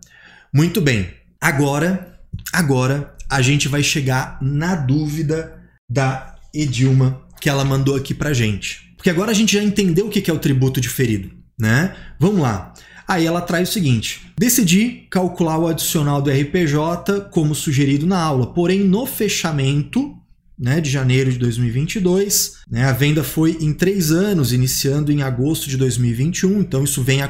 Muito 0.50 0.80
bem. 0.80 1.10
Agora, 1.38 2.18
agora 2.50 3.14
a 3.28 3.42
gente 3.42 3.68
vai 3.68 3.82
chegar 3.82 4.38
na 4.40 4.74
dúvida 4.74 5.60
da 5.86 6.34
Edilma 6.54 7.26
que 7.38 7.50
ela 7.50 7.62
mandou 7.62 7.94
aqui 7.94 8.14
pra 8.14 8.32
gente. 8.32 8.90
Porque 8.96 9.10
agora 9.10 9.32
a 9.32 9.34
gente 9.34 9.52
já 9.52 9.62
entendeu 9.62 10.06
o 10.06 10.10
que 10.10 10.30
é 10.30 10.32
o 10.32 10.38
tributo 10.38 10.80
diferido, 10.80 11.30
né? 11.60 11.94
Vamos 12.18 12.40
lá. 12.40 12.72
Aí 13.06 13.26
ela 13.26 13.42
traz 13.42 13.68
o 13.68 13.72
seguinte: 13.72 14.32
decidi 14.38 15.06
calcular 15.10 15.58
o 15.58 15.68
adicional 15.68 16.22
do 16.22 16.30
RPJ 16.30 17.28
como 17.30 17.54
sugerido 17.54 18.06
na 18.06 18.18
aula, 18.18 18.46
porém 18.54 18.80
no 18.80 19.04
fechamento 19.04 20.15
né, 20.58 20.80
de 20.80 20.90
janeiro 20.90 21.30
de 21.30 21.38
2022. 21.38 22.58
Né, 22.70 22.84
a 22.84 22.92
venda 22.92 23.22
foi 23.22 23.58
em 23.60 23.72
três 23.72 24.10
anos, 24.10 24.52
iniciando 24.52 25.12
em 25.12 25.22
agosto 25.22 25.68
de 25.68 25.76
2021, 25.76 26.60
então 26.60 26.84
isso 26.84 27.02
vem 27.02 27.20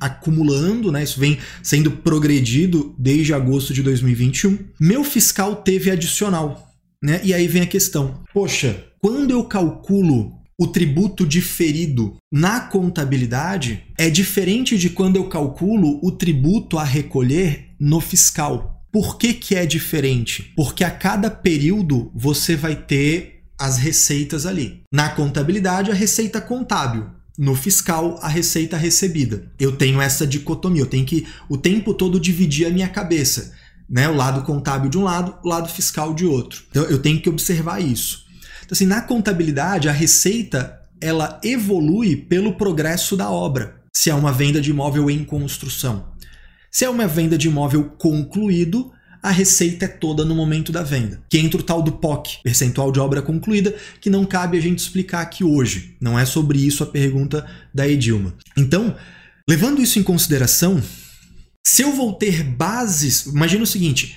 acumulando, 0.00 0.92
né, 0.92 1.02
isso 1.02 1.18
vem 1.18 1.38
sendo 1.62 1.90
progredido 1.90 2.94
desde 2.98 3.32
agosto 3.32 3.72
de 3.72 3.82
2021. 3.82 4.58
Meu 4.80 5.02
fiscal 5.04 5.56
teve 5.56 5.90
adicional. 5.90 6.70
Né, 7.02 7.20
e 7.22 7.34
aí 7.34 7.46
vem 7.46 7.62
a 7.62 7.66
questão: 7.66 8.22
poxa, 8.32 8.84
quando 8.98 9.30
eu 9.30 9.44
calculo 9.44 10.32
o 10.58 10.66
tributo 10.66 11.26
diferido 11.26 12.16
na 12.32 12.60
contabilidade, 12.60 13.82
é 13.98 14.08
diferente 14.08 14.78
de 14.78 14.88
quando 14.88 15.16
eu 15.16 15.28
calculo 15.28 16.00
o 16.02 16.12
tributo 16.12 16.78
a 16.78 16.84
recolher 16.84 17.70
no 17.78 18.00
fiscal. 18.00 18.73
Por 18.94 19.18
que, 19.18 19.34
que 19.34 19.56
é 19.56 19.66
diferente? 19.66 20.52
Porque 20.54 20.84
a 20.84 20.90
cada 20.90 21.28
período 21.28 22.12
você 22.14 22.54
vai 22.54 22.76
ter 22.76 23.42
as 23.58 23.76
receitas 23.76 24.46
ali. 24.46 24.84
Na 24.92 25.08
contabilidade, 25.08 25.90
a 25.90 25.94
receita 25.94 26.40
contábil. 26.40 27.10
No 27.36 27.56
fiscal, 27.56 28.20
a 28.22 28.28
receita 28.28 28.76
recebida. 28.76 29.50
Eu 29.58 29.72
tenho 29.74 30.00
essa 30.00 30.24
dicotomia, 30.24 30.82
eu 30.82 30.86
tenho 30.86 31.04
que 31.04 31.26
o 31.48 31.58
tempo 31.58 31.92
todo 31.92 32.20
dividir 32.20 32.68
a 32.68 32.70
minha 32.70 32.86
cabeça. 32.86 33.52
Né? 33.90 34.08
O 34.08 34.14
lado 34.14 34.44
contábil 34.44 34.88
de 34.88 34.96
um 34.96 35.02
lado, 35.02 35.34
o 35.42 35.48
lado 35.48 35.68
fiscal 35.68 36.14
de 36.14 36.24
outro. 36.24 36.62
Então 36.70 36.84
eu 36.84 37.00
tenho 37.00 37.20
que 37.20 37.28
observar 37.28 37.82
isso. 37.82 38.24
Então, 38.60 38.76
assim, 38.76 38.86
na 38.86 39.00
contabilidade, 39.00 39.88
a 39.88 39.92
receita 39.92 40.80
ela 41.00 41.40
evolui 41.42 42.14
pelo 42.14 42.54
progresso 42.54 43.16
da 43.16 43.28
obra. 43.28 43.82
Se 43.92 44.08
é 44.08 44.14
uma 44.14 44.32
venda 44.32 44.60
de 44.60 44.70
imóvel 44.70 45.10
em 45.10 45.24
construção. 45.24 46.13
Se 46.74 46.84
é 46.84 46.90
uma 46.90 47.06
venda 47.06 47.38
de 47.38 47.46
imóvel 47.46 47.84
concluído, 47.96 48.90
a 49.22 49.30
receita 49.30 49.84
é 49.84 49.88
toda 49.88 50.24
no 50.24 50.34
momento 50.34 50.72
da 50.72 50.82
venda, 50.82 51.22
que 51.30 51.38
entra 51.38 51.60
o 51.60 51.62
tal 51.62 51.80
do 51.80 51.92
POC, 51.92 52.42
percentual 52.42 52.90
de 52.90 52.98
obra 52.98 53.22
concluída, 53.22 53.72
que 54.00 54.10
não 54.10 54.24
cabe 54.24 54.58
a 54.58 54.60
gente 54.60 54.80
explicar 54.80 55.20
aqui 55.20 55.44
hoje. 55.44 55.96
Não 56.00 56.18
é 56.18 56.24
sobre 56.24 56.58
isso 56.58 56.82
a 56.82 56.86
pergunta 56.86 57.48
da 57.72 57.86
Edilma. 57.86 58.34
Então, 58.56 58.96
levando 59.48 59.80
isso 59.80 60.00
em 60.00 60.02
consideração, 60.02 60.82
se 61.64 61.82
eu 61.82 61.92
vou 61.92 62.12
ter 62.12 62.42
bases, 62.42 63.26
imagina 63.26 63.62
o 63.62 63.68
seguinte: 63.68 64.16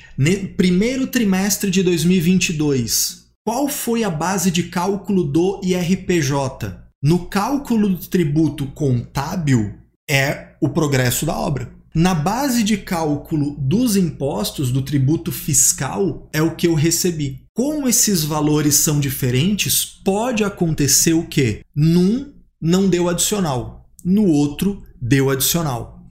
primeiro 0.57 1.05
trimestre 1.05 1.69
de 1.69 1.83
2022, 1.83 3.27
qual 3.45 3.69
foi 3.69 4.03
a 4.03 4.09
base 4.09 4.49
de 4.49 4.63
cálculo 4.63 5.23
do 5.23 5.61
IRPJ? 5.63 6.75
No 7.03 7.27
cálculo 7.27 7.89
do 7.89 8.07
tributo 8.07 8.65
contábil 8.65 9.75
é 10.09 10.55
o 10.59 10.69
progresso 10.69 11.23
da 11.23 11.37
obra. 11.37 11.76
Na 11.99 12.13
base 12.13 12.61
de 12.61 12.77
cálculo 12.77 13.55
dos 13.57 13.95
impostos, 13.95 14.71
do 14.71 14.83
tributo 14.83 15.31
fiscal, 15.31 16.29
é 16.31 16.43
o 16.43 16.55
que 16.55 16.67
eu 16.67 16.75
recebi. 16.75 17.41
Como 17.55 17.89
esses 17.89 18.23
valores 18.23 18.75
são 18.75 18.99
diferentes, 18.99 19.83
pode 19.83 20.43
acontecer 20.43 21.13
o 21.13 21.25
quê? 21.25 21.65
Num 21.75 22.35
não 22.61 22.87
deu 22.87 23.09
adicional, 23.09 23.89
no 24.05 24.27
outro 24.27 24.83
deu 25.01 25.31
adicional. 25.31 26.07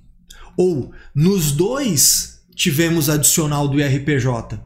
Ou 0.56 0.90
nos 1.14 1.52
dois 1.52 2.40
tivemos 2.52 3.08
adicional 3.08 3.68
do 3.68 3.78
IRPJ, 3.78 4.60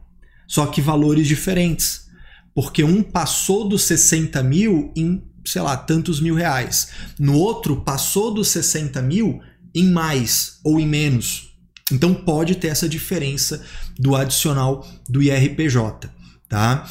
só 0.48 0.64
que 0.68 0.80
valores 0.80 1.28
diferentes. 1.28 2.06
Porque 2.54 2.82
um 2.82 3.02
passou 3.02 3.68
dos 3.68 3.82
60 3.82 4.42
mil 4.42 4.90
em, 4.96 5.22
sei 5.44 5.60
lá, 5.60 5.76
tantos 5.76 6.18
mil 6.18 6.34
reais. 6.34 6.92
No 7.18 7.34
outro, 7.34 7.82
passou 7.82 8.32
dos 8.32 8.48
60 8.48 9.02
mil 9.02 9.42
em 9.74 9.90
mais 9.90 10.58
ou 10.64 10.78
em 10.78 10.86
menos. 10.86 11.50
Então 11.90 12.14
pode 12.14 12.54
ter 12.54 12.68
essa 12.68 12.88
diferença 12.88 13.64
do 13.98 14.14
adicional 14.14 14.86
do 15.08 15.22
IRPJ, 15.22 16.10
tá? 16.48 16.88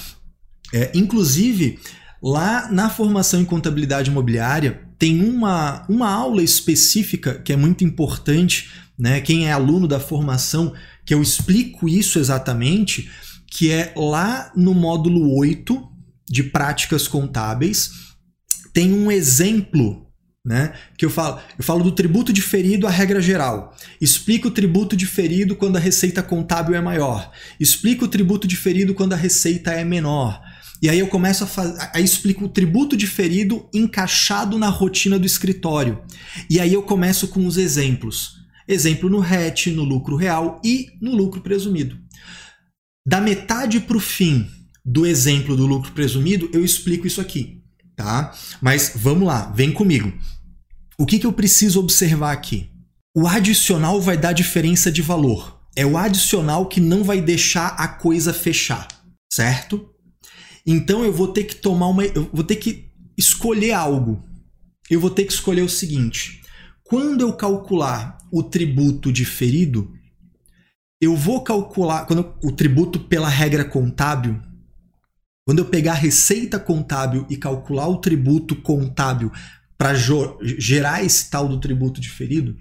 É, 0.74 0.92
inclusive, 0.94 1.80
lá 2.22 2.70
na 2.72 2.90
formação 2.90 3.42
em 3.42 3.46
contabilidade 3.46 4.10
imobiliária 4.10 4.82
tem 4.98 5.24
uma, 5.24 5.86
uma 5.88 6.10
aula 6.10 6.44
específica 6.44 7.36
que 7.40 7.54
é 7.54 7.56
muito 7.56 7.86
importante, 7.86 8.70
né? 8.98 9.22
Quem 9.22 9.48
é 9.48 9.52
aluno 9.52 9.88
da 9.88 10.00
formação, 10.00 10.74
que 11.06 11.14
eu 11.14 11.22
explico 11.22 11.88
isso 11.88 12.20
exatamente, 12.20 13.10
que 13.48 13.72
é 13.72 13.94
lá 13.96 14.52
no 14.56 14.74
módulo 14.74 15.38
8 15.38 15.82
de 16.30 16.44
práticas 16.44 17.08
contábeis, 17.08 17.92
tem 18.74 18.94
um 18.94 19.10
exemplo 19.10 20.09
né? 20.46 20.74
Que 20.98 21.06
eu 21.06 21.10
falo, 21.10 21.40
eu 21.58 21.64
falo 21.64 21.84
do 21.84 21.92
tributo 21.92 22.32
diferido 22.32 22.88
à 22.88 22.90
regra 22.90 23.22
geral. 23.22 23.76
Explico 24.00 24.48
o 24.48 24.52
tributo 24.52 24.96
diferido 24.96 25.56
quando 25.56 25.76
a 25.76 25.80
receita 25.80 26.24
contábil 26.24 26.76
é 26.76 26.82
maior. 26.82 27.32
Explico 27.60 28.06
o 28.06 28.08
tributo 28.08 28.48
diferido 28.48 28.94
quando 28.94 29.14
a 29.14 29.18
receita 29.18 29.72
é 29.72 29.84
menor. 29.84 30.42
E 30.82 30.90
aí 30.90 31.00
eu 31.00 31.08
começo 31.08 31.44
a 31.44 31.92
aí 31.94 32.04
explico 32.04 32.46
o 32.46 32.50
tributo 32.50 32.96
diferido 32.96 33.68
encaixado 33.74 34.58
na 34.58 34.70
rotina 34.70 35.20
do 35.20 35.26
escritório. 35.26 36.02
E 36.50 36.60
aí 36.60 36.74
eu 36.74 36.84
começo 36.84 37.28
com 37.28 37.46
os 37.46 37.58
exemplos. 37.58 38.40
Exemplo 38.66 39.10
no 39.10 39.20
RET, 39.20 39.68
no 39.68 39.84
lucro 39.84 40.16
real 40.16 40.62
e 40.64 40.88
no 41.02 41.14
lucro 41.14 41.42
presumido. 41.42 41.98
Da 43.06 43.20
metade 43.20 43.80
para 43.80 43.98
o 43.98 44.00
fim 44.00 44.48
do 44.86 45.06
exemplo 45.06 45.56
do 45.58 45.66
lucro 45.66 45.92
presumido, 45.92 46.50
eu 46.54 46.64
explico 46.64 47.06
isso 47.06 47.20
aqui 47.20 47.59
tá? 48.00 48.34
Mas 48.62 48.94
vamos 48.96 49.28
lá, 49.28 49.52
vem 49.54 49.74
comigo. 49.74 50.14
O 50.98 51.06
que, 51.06 51.20
que 51.20 51.26
eu 51.26 51.34
preciso 51.34 51.82
observar 51.82 52.32
aqui? 52.32 52.72
O 53.14 53.28
adicional 53.28 54.00
vai 54.00 54.18
dar 54.18 54.32
diferença 54.32 54.90
de 54.90 55.02
valor. 55.02 55.60
É 55.76 55.86
o 55.86 55.98
adicional 55.98 56.68
que 56.68 56.80
não 56.80 57.04
vai 57.04 57.22
deixar 57.22 57.68
a 57.78 57.90
coisa 57.90 58.34
fechar, 58.34 58.88
certo? 59.32 59.90
Então 60.66 61.04
eu 61.04 61.12
vou 61.12 61.28
ter 61.28 61.44
que 61.44 61.56
tomar 61.56 61.88
uma. 61.88 62.06
Eu 62.06 62.30
vou 62.32 62.44
ter 62.44 62.56
que 62.56 62.90
escolher 63.18 63.74
algo. 63.74 64.24
Eu 64.90 65.02
vou 65.02 65.10
ter 65.10 65.26
que 65.26 65.34
escolher 65.34 65.62
o 65.62 65.70
seguinte: 65.70 66.42
quando 66.86 67.22
eu 67.22 67.34
calcular 67.34 68.18
o 68.32 68.42
tributo 68.42 69.12
diferido, 69.12 69.92
eu 71.02 71.18
vou 71.18 71.42
calcular. 71.42 72.06
Quando 72.06 72.34
o 72.42 72.52
tributo 72.52 73.00
pela 73.00 73.28
regra 73.28 73.66
contábil, 73.66 74.42
quando 75.50 75.58
eu 75.58 75.66
pegar 75.66 75.94
a 75.94 75.96
receita 75.96 76.60
contábil 76.60 77.26
e 77.28 77.36
calcular 77.36 77.88
o 77.88 77.98
tributo 77.98 78.56
contábil 78.56 79.32
para 79.76 79.96
gerar 79.96 81.04
esse 81.04 81.28
tal 81.28 81.48
do 81.48 81.60
tributo 81.60 82.00
diferido, 82.00 82.56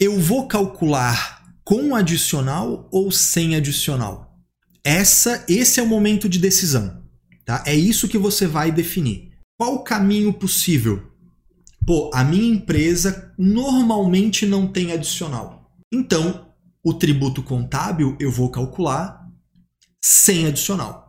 eu 0.00 0.18
vou 0.18 0.48
calcular 0.48 1.44
com 1.62 1.94
adicional 1.94 2.88
ou 2.90 3.12
sem 3.12 3.54
adicional. 3.54 4.36
Essa, 4.82 5.44
esse 5.48 5.78
é 5.78 5.82
o 5.84 5.86
momento 5.86 6.28
de 6.28 6.40
decisão, 6.40 7.04
tá? 7.44 7.62
É 7.64 7.72
isso 7.72 8.08
que 8.08 8.18
você 8.18 8.44
vai 8.44 8.72
definir. 8.72 9.30
Qual 9.56 9.76
o 9.76 9.84
caminho 9.84 10.32
possível? 10.32 11.08
Pô, 11.86 12.10
a 12.12 12.24
minha 12.24 12.52
empresa 12.52 13.32
normalmente 13.38 14.44
não 14.44 14.66
tem 14.66 14.90
adicional. 14.90 15.70
Então, 15.94 16.48
o 16.82 16.92
tributo 16.92 17.44
contábil 17.44 18.16
eu 18.18 18.28
vou 18.28 18.50
calcular 18.50 19.24
sem 20.02 20.44
adicional. 20.44 21.07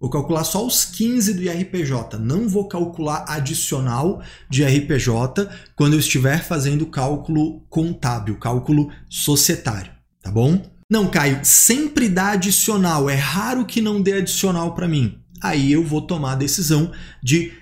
Vou 0.00 0.08
calcular 0.08 0.44
só 0.44 0.64
os 0.64 0.84
15 0.84 1.34
do 1.34 1.42
IRPJ, 1.42 2.18
não 2.20 2.48
vou 2.48 2.68
calcular 2.68 3.24
adicional 3.26 4.22
de 4.48 4.62
IRPJ 4.62 5.48
quando 5.74 5.94
eu 5.94 5.98
estiver 5.98 6.44
fazendo 6.44 6.86
cálculo 6.86 7.62
contábil, 7.68 8.38
cálculo 8.38 8.92
societário, 9.08 9.90
tá 10.22 10.30
bom? 10.30 10.62
Não, 10.88 11.08
Caio, 11.08 11.40
sempre 11.42 12.08
dá 12.08 12.30
adicional, 12.30 13.10
é 13.10 13.16
raro 13.16 13.66
que 13.66 13.80
não 13.80 14.00
dê 14.00 14.14
adicional 14.14 14.72
para 14.72 14.86
mim. 14.86 15.18
Aí 15.42 15.72
eu 15.72 15.84
vou 15.84 16.00
tomar 16.00 16.32
a 16.32 16.36
decisão 16.36 16.92
de 17.20 17.52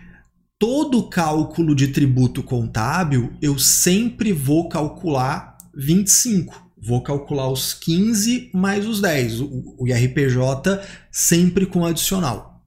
todo 0.59 1.09
cálculo 1.09 1.75
de 1.75 1.88
tributo 1.88 2.42
contábil, 2.42 3.33
eu 3.40 3.59
sempre 3.59 4.31
vou 4.33 4.68
calcular 4.68 5.57
25 5.75 6.65
vou 6.87 7.03
calcular 7.03 7.51
os 7.51 7.75
15 7.75 8.51
mais 8.55 8.87
os 8.87 9.01
10, 9.01 9.40
o, 9.40 9.87
IRPJ 9.88 10.81
sempre 11.11 11.66
com 11.66 11.85
adicional. 11.85 12.64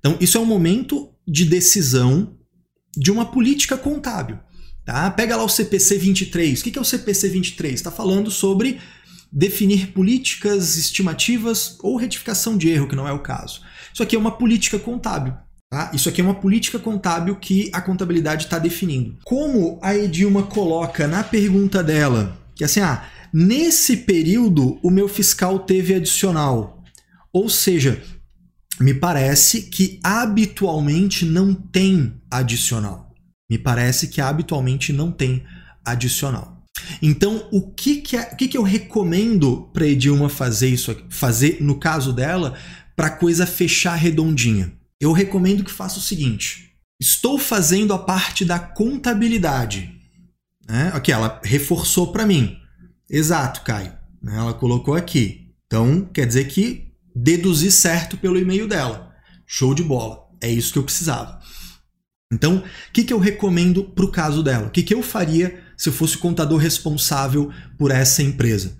Então, 0.00 0.16
isso 0.20 0.36
é 0.36 0.40
um 0.40 0.46
momento 0.46 1.10
de 1.26 1.44
decisão 1.44 2.36
de 2.96 3.12
uma 3.12 3.24
política 3.24 3.76
contábil. 3.76 4.36
Tá? 4.84 5.08
Pega 5.12 5.36
lá 5.36 5.44
o 5.44 5.48
CPC 5.48 5.96
23. 5.96 6.60
O 6.60 6.64
que 6.64 6.76
é 6.76 6.82
o 6.82 6.84
CPC 6.84 7.28
23? 7.28 7.74
Está 7.74 7.92
falando 7.92 8.32
sobre 8.32 8.80
definir 9.32 9.92
políticas 9.92 10.76
estimativas 10.76 11.76
ou 11.80 11.96
retificação 11.96 12.58
de 12.58 12.68
erro, 12.68 12.88
que 12.88 12.96
não 12.96 13.06
é 13.06 13.12
o 13.12 13.20
caso. 13.20 13.60
Isso 13.94 14.02
aqui 14.02 14.16
é 14.16 14.18
uma 14.18 14.32
política 14.32 14.76
contábil. 14.76 15.34
Tá? 15.70 15.92
Isso 15.94 16.08
aqui 16.08 16.20
é 16.20 16.24
uma 16.24 16.34
política 16.34 16.80
contábil 16.80 17.36
que 17.36 17.70
a 17.72 17.80
contabilidade 17.80 18.44
está 18.44 18.58
definindo. 18.58 19.18
Como 19.24 19.78
a 19.80 19.96
Edilma 19.96 20.42
coloca 20.42 21.06
na 21.06 21.22
pergunta 21.22 21.82
dela, 21.82 22.36
que 22.56 22.64
é 22.64 22.66
assim, 22.66 22.80
ah, 22.80 23.04
nesse 23.32 23.98
período 23.98 24.78
o 24.82 24.90
meu 24.90 25.08
fiscal 25.08 25.60
teve 25.60 25.94
adicional. 25.94 26.82
Ou 27.32 27.48
seja, 27.48 28.02
me 28.80 28.92
parece 28.92 29.62
que 29.62 30.00
habitualmente 30.02 31.24
não 31.24 31.54
tem 31.54 32.20
adicional. 32.30 33.14
Me 33.50 33.58
parece 33.58 34.08
que 34.08 34.20
habitualmente 34.20 34.92
não 34.92 35.10
tem 35.10 35.44
adicional. 35.84 36.62
Então, 37.00 37.46
o 37.52 37.70
que, 37.70 37.96
que, 37.96 38.16
é, 38.16 38.30
o 38.32 38.36
que, 38.36 38.48
que 38.48 38.56
eu 38.56 38.62
recomendo 38.62 39.70
para 39.72 39.86
Edilma 39.86 40.28
fazer 40.28 40.68
isso, 40.68 40.96
fazer 41.10 41.58
no 41.60 41.78
caso 41.78 42.12
dela, 42.12 42.54
para 42.96 43.10
coisa 43.10 43.46
fechar 43.46 43.94
redondinha? 43.94 44.72
Eu 45.00 45.12
recomendo 45.12 45.64
que 45.64 45.70
faça 45.70 45.98
o 45.98 46.02
seguinte: 46.02 46.70
estou 47.00 47.38
fazendo 47.38 47.92
a 47.92 47.98
parte 47.98 48.44
da 48.44 48.58
contabilidade. 48.58 49.92
Né? 50.68 50.90
Aqui, 50.94 51.12
ela 51.12 51.40
reforçou 51.44 52.12
para 52.12 52.26
mim. 52.26 52.56
Exato, 53.12 53.60
Caio. 53.60 53.92
Ela 54.26 54.54
colocou 54.54 54.94
aqui. 54.94 55.52
Então, 55.66 56.08
quer 56.14 56.26
dizer 56.26 56.48
que 56.48 56.94
deduzi 57.14 57.70
certo 57.70 58.16
pelo 58.16 58.38
e-mail 58.38 58.66
dela. 58.66 59.12
Show 59.46 59.74
de 59.74 59.82
bola. 59.82 60.26
É 60.40 60.50
isso 60.50 60.72
que 60.72 60.78
eu 60.78 60.82
precisava. 60.82 61.38
Então, 62.32 62.56
o 62.56 62.92
que, 62.92 63.04
que 63.04 63.12
eu 63.12 63.18
recomendo 63.18 63.84
para 63.84 64.06
o 64.06 64.10
caso 64.10 64.42
dela? 64.42 64.68
O 64.68 64.70
que, 64.70 64.82
que 64.82 64.94
eu 64.94 65.02
faria 65.02 65.62
se 65.76 65.90
eu 65.90 65.92
fosse 65.92 66.16
o 66.16 66.20
contador 66.20 66.58
responsável 66.58 67.52
por 67.76 67.90
essa 67.90 68.22
empresa? 68.22 68.78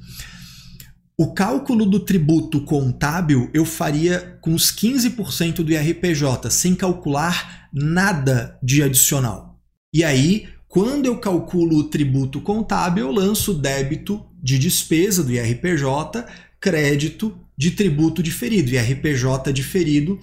O 1.18 1.34
cálculo 1.34 1.84
do 1.84 2.00
tributo 2.00 2.64
contábil 2.64 3.50
eu 3.52 3.66
faria 3.66 4.38
com 4.40 4.54
os 4.54 4.72
15% 4.72 5.56
do 5.56 5.70
IRPJ, 5.70 6.50
sem 6.50 6.74
calcular 6.74 7.68
nada 7.70 8.58
de 8.62 8.82
adicional. 8.82 9.60
E 9.94 10.02
aí, 10.02 10.48
quando 10.72 11.04
eu 11.04 11.18
calculo 11.18 11.76
o 11.76 11.84
tributo 11.84 12.40
contábil, 12.40 13.04
eu 13.04 13.12
lanço 13.12 13.52
débito 13.52 14.24
de 14.42 14.58
despesa 14.58 15.22
do 15.22 15.30
IRPJ, 15.30 16.24
crédito 16.58 17.38
de 17.54 17.72
tributo 17.72 18.22
diferido, 18.22 18.70
IRPJ 18.70 19.52
diferido, 19.52 20.18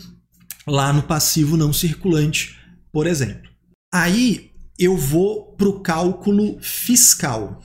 lá 0.66 0.92
no 0.92 1.04
passivo 1.04 1.56
não 1.56 1.72
circulante 1.72 2.58
por 2.92 3.06
exemplo. 3.06 3.48
Aí 3.94 4.50
eu 4.80 4.98
vou 4.98 5.54
para 5.54 5.70
o 5.70 5.82
cálculo 5.82 6.58
fiscal. 6.62 7.62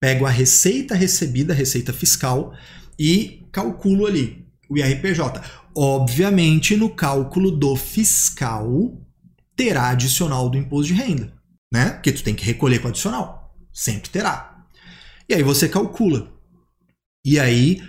Pego 0.00 0.24
a 0.24 0.30
receita 0.30 0.94
recebida, 0.94 1.52
a 1.52 1.56
receita 1.56 1.92
fiscal, 1.92 2.54
e 2.98 3.46
calculo 3.52 4.06
ali 4.06 4.46
o 4.70 4.78
IRPJ. 4.78 5.42
Obviamente, 5.76 6.78
no 6.78 6.88
cálculo 6.88 7.50
do 7.50 7.76
fiscal, 7.76 8.98
terá 9.54 9.90
adicional 9.90 10.48
do 10.48 10.56
imposto 10.56 10.94
de 10.94 10.98
renda, 10.98 11.35
né? 11.72 11.90
Porque 11.90 12.12
tu 12.12 12.22
tem 12.22 12.34
que 12.34 12.44
recolher 12.44 12.80
com 12.80 12.88
adicional. 12.88 13.54
Sempre 13.72 14.10
terá. 14.10 14.64
E 15.28 15.34
aí 15.34 15.42
você 15.42 15.68
calcula. 15.68 16.32
E 17.24 17.38
aí, 17.38 17.82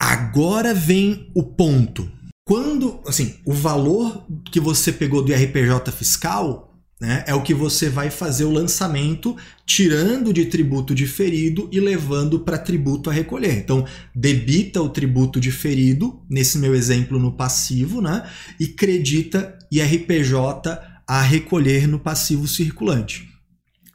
agora 0.00 0.72
vem 0.72 1.30
o 1.34 1.42
ponto. 1.42 2.10
Quando, 2.46 3.00
assim, 3.06 3.40
o 3.44 3.52
valor 3.52 4.24
que 4.52 4.60
você 4.60 4.92
pegou 4.92 5.20
do 5.20 5.32
IRPJ 5.32 5.90
fiscal 5.90 6.66
né, 7.00 7.24
é 7.26 7.34
o 7.34 7.42
que 7.42 7.52
você 7.52 7.90
vai 7.90 8.08
fazer 8.08 8.44
o 8.44 8.52
lançamento, 8.52 9.36
tirando 9.66 10.32
de 10.32 10.46
tributo 10.46 10.94
diferido 10.94 11.68
e 11.70 11.78
levando 11.78 12.40
para 12.40 12.56
tributo 12.56 13.10
a 13.10 13.12
recolher. 13.12 13.58
Então, 13.58 13.84
debita 14.14 14.80
o 14.80 14.88
tributo 14.88 15.38
diferido, 15.38 16.22
nesse 16.30 16.56
meu 16.56 16.74
exemplo 16.74 17.18
no 17.18 17.36
passivo, 17.36 18.00
né, 18.00 18.26
e 18.58 18.66
credita 18.68 19.58
IRPJ 19.70 20.95
a 21.06 21.22
recolher 21.22 21.86
no 21.86 21.98
passivo 21.98 22.48
circulante. 22.48 23.28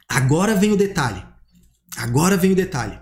Agora 0.08 0.54
vem 0.54 0.72
o 0.72 0.76
detalhe. 0.76 1.22
Agora 1.96 2.36
vem 2.36 2.52
o 2.52 2.56
detalhe. 2.56 2.98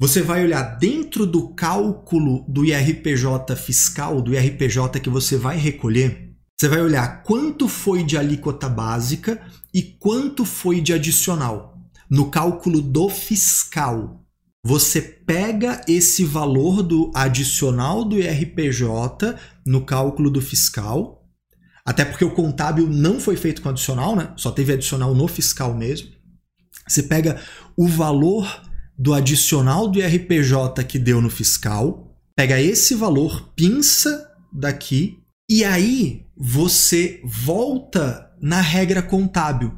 Você 0.00 0.20
vai 0.20 0.44
olhar 0.44 0.62
dentro 0.78 1.24
do 1.24 1.54
cálculo 1.54 2.44
do 2.48 2.64
IRPJ 2.64 3.54
fiscal, 3.56 4.20
do 4.20 4.34
IRPJ 4.34 5.00
que 5.00 5.08
você 5.08 5.36
vai 5.36 5.56
recolher, 5.56 6.34
você 6.58 6.68
vai 6.68 6.80
olhar 6.80 7.22
quanto 7.22 7.68
foi 7.68 8.04
de 8.04 8.16
alíquota 8.16 8.68
básica 8.68 9.40
e 9.72 9.82
quanto 9.82 10.44
foi 10.44 10.80
de 10.80 10.92
adicional. 10.92 11.78
No 12.10 12.30
cálculo 12.30 12.80
do 12.80 13.08
fiscal, 13.08 14.24
você 14.64 15.02
pega 15.02 15.80
esse 15.88 16.24
valor 16.24 16.82
do 16.82 17.10
adicional 17.14 18.04
do 18.04 18.18
IRPJ 18.18 19.36
no 19.66 19.84
cálculo 19.84 20.30
do 20.30 20.40
fiscal, 20.40 21.23
até 21.84 22.04
porque 22.04 22.24
o 22.24 22.30
contábil 22.30 22.88
não 22.88 23.20
foi 23.20 23.36
feito 23.36 23.60
com 23.60 23.68
adicional, 23.68 24.16
né? 24.16 24.32
Só 24.36 24.50
teve 24.50 24.72
adicional 24.72 25.14
no 25.14 25.28
fiscal 25.28 25.74
mesmo. 25.74 26.08
Você 26.88 27.02
pega 27.02 27.40
o 27.76 27.86
valor 27.86 28.62
do 28.98 29.12
adicional 29.12 29.88
do 29.88 29.98
IRPJ 29.98 30.84
que 30.84 30.98
deu 30.98 31.20
no 31.20 31.28
fiscal, 31.28 32.16
pega 32.34 32.60
esse 32.60 32.94
valor, 32.94 33.52
pinça 33.54 34.30
daqui 34.52 35.18
e 35.48 35.64
aí 35.64 36.24
você 36.36 37.20
volta 37.24 38.30
na 38.40 38.60
regra 38.60 39.02
contábil 39.02 39.72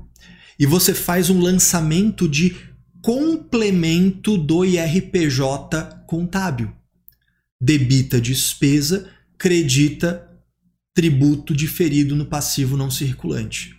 e 0.58 0.64
você 0.64 0.94
faz 0.94 1.28
um 1.28 1.40
lançamento 1.40 2.28
de 2.28 2.56
complemento 3.02 4.36
do 4.36 4.64
IRPJ 4.64 6.04
contábil. 6.06 6.72
Debita 7.60 8.20
despesa, 8.20 9.08
credita 9.38 10.25
tributo 10.96 11.54
diferido 11.54 12.16
no 12.16 12.24
passivo 12.24 12.74
não 12.74 12.90
circulante. 12.90 13.76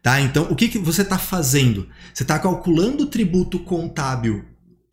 Tá? 0.00 0.20
Então, 0.20 0.44
o 0.44 0.54
que, 0.54 0.68
que 0.68 0.78
você 0.78 1.02
está 1.02 1.18
fazendo? 1.18 1.88
Você 2.14 2.22
está 2.22 2.38
calculando 2.38 3.02
o 3.02 3.06
tributo 3.06 3.58
contábil 3.58 4.44